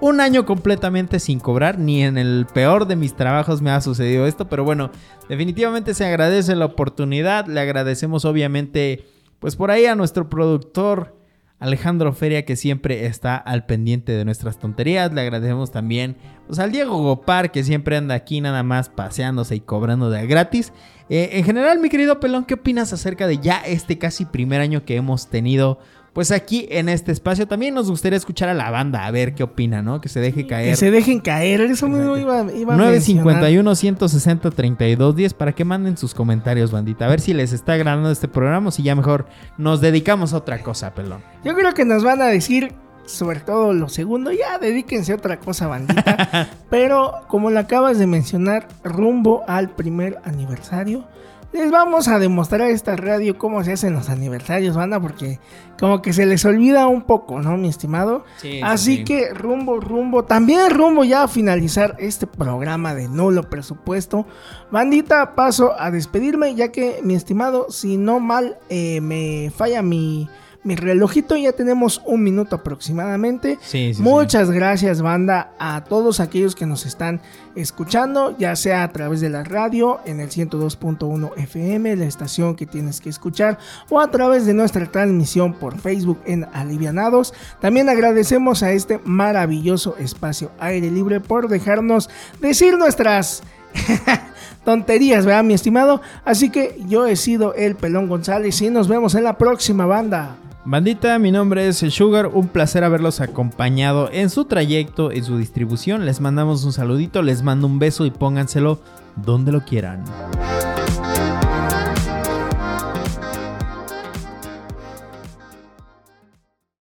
[0.00, 4.26] un año completamente sin cobrar, ni en el peor de mis trabajos me ha sucedido
[4.26, 4.90] esto, pero bueno,
[5.28, 9.04] definitivamente se agradece la oportunidad, le agradecemos obviamente,
[9.38, 11.16] pues por ahí a nuestro productor
[11.62, 16.16] Alejandro Feria que siempre está al pendiente de nuestras tonterías, le agradecemos también
[16.48, 20.72] pues, al Diego Gopar que siempre anda aquí nada más paseándose y cobrando de gratis.
[21.08, 24.84] Eh, en general, mi querido Pelón, ¿qué opinas acerca de ya este casi primer año
[24.84, 25.78] que hemos tenido
[26.12, 29.42] pues aquí en este espacio también nos gustaría escuchar a la banda, a ver qué
[29.42, 30.00] opina, ¿no?
[30.00, 30.70] Que se deje caer.
[30.70, 36.12] Que se dejen caer, eso mismo iba, iba 951 160 3210 para que manden sus
[36.12, 37.06] comentarios, bandita.
[37.06, 40.38] A ver si les está agradando este programa o si ya mejor nos dedicamos a
[40.38, 41.22] otra cosa, pelón.
[41.44, 42.74] Yo creo que nos van a decir,
[43.06, 46.50] sobre todo lo segundo, ya dedíquense a otra cosa, bandita.
[46.70, 51.06] Pero como lo acabas de mencionar, rumbo al primer aniversario
[51.52, 55.38] les vamos a demostrar a esta radio cómo se hacen los aniversarios, banda, porque
[55.78, 58.24] como que se les olvida un poco, ¿no, mi estimado?
[58.38, 64.26] Sí, Así que rumbo, rumbo, también rumbo ya a finalizar este programa de nulo presupuesto.
[64.70, 70.28] Bandita, paso a despedirme, ya que mi estimado, si no mal eh, me falla mi
[70.64, 73.58] mi relojito ya tenemos un minuto aproximadamente.
[73.98, 77.20] Muchas gracias, banda, a todos aquellos que nos están
[77.56, 82.66] escuchando, ya sea a través de la radio en el 102.1 FM, la estación que
[82.66, 83.58] tienes que escuchar,
[83.90, 87.34] o a través de nuestra transmisión por Facebook en Alivianados.
[87.60, 92.08] También agradecemos a este maravilloso espacio aire libre por dejarnos
[92.40, 93.42] decir nuestras
[94.64, 96.00] tonterías, ¿verdad, mi estimado?
[96.24, 100.36] Así que yo he sido el Pelón González y nos vemos en la próxima banda.
[100.64, 106.06] Bandita, mi nombre es Sugar, un placer haberlos acompañado en su trayecto, en su distribución.
[106.06, 108.78] Les mandamos un saludito, les mando un beso y pónganselo
[109.16, 110.04] donde lo quieran.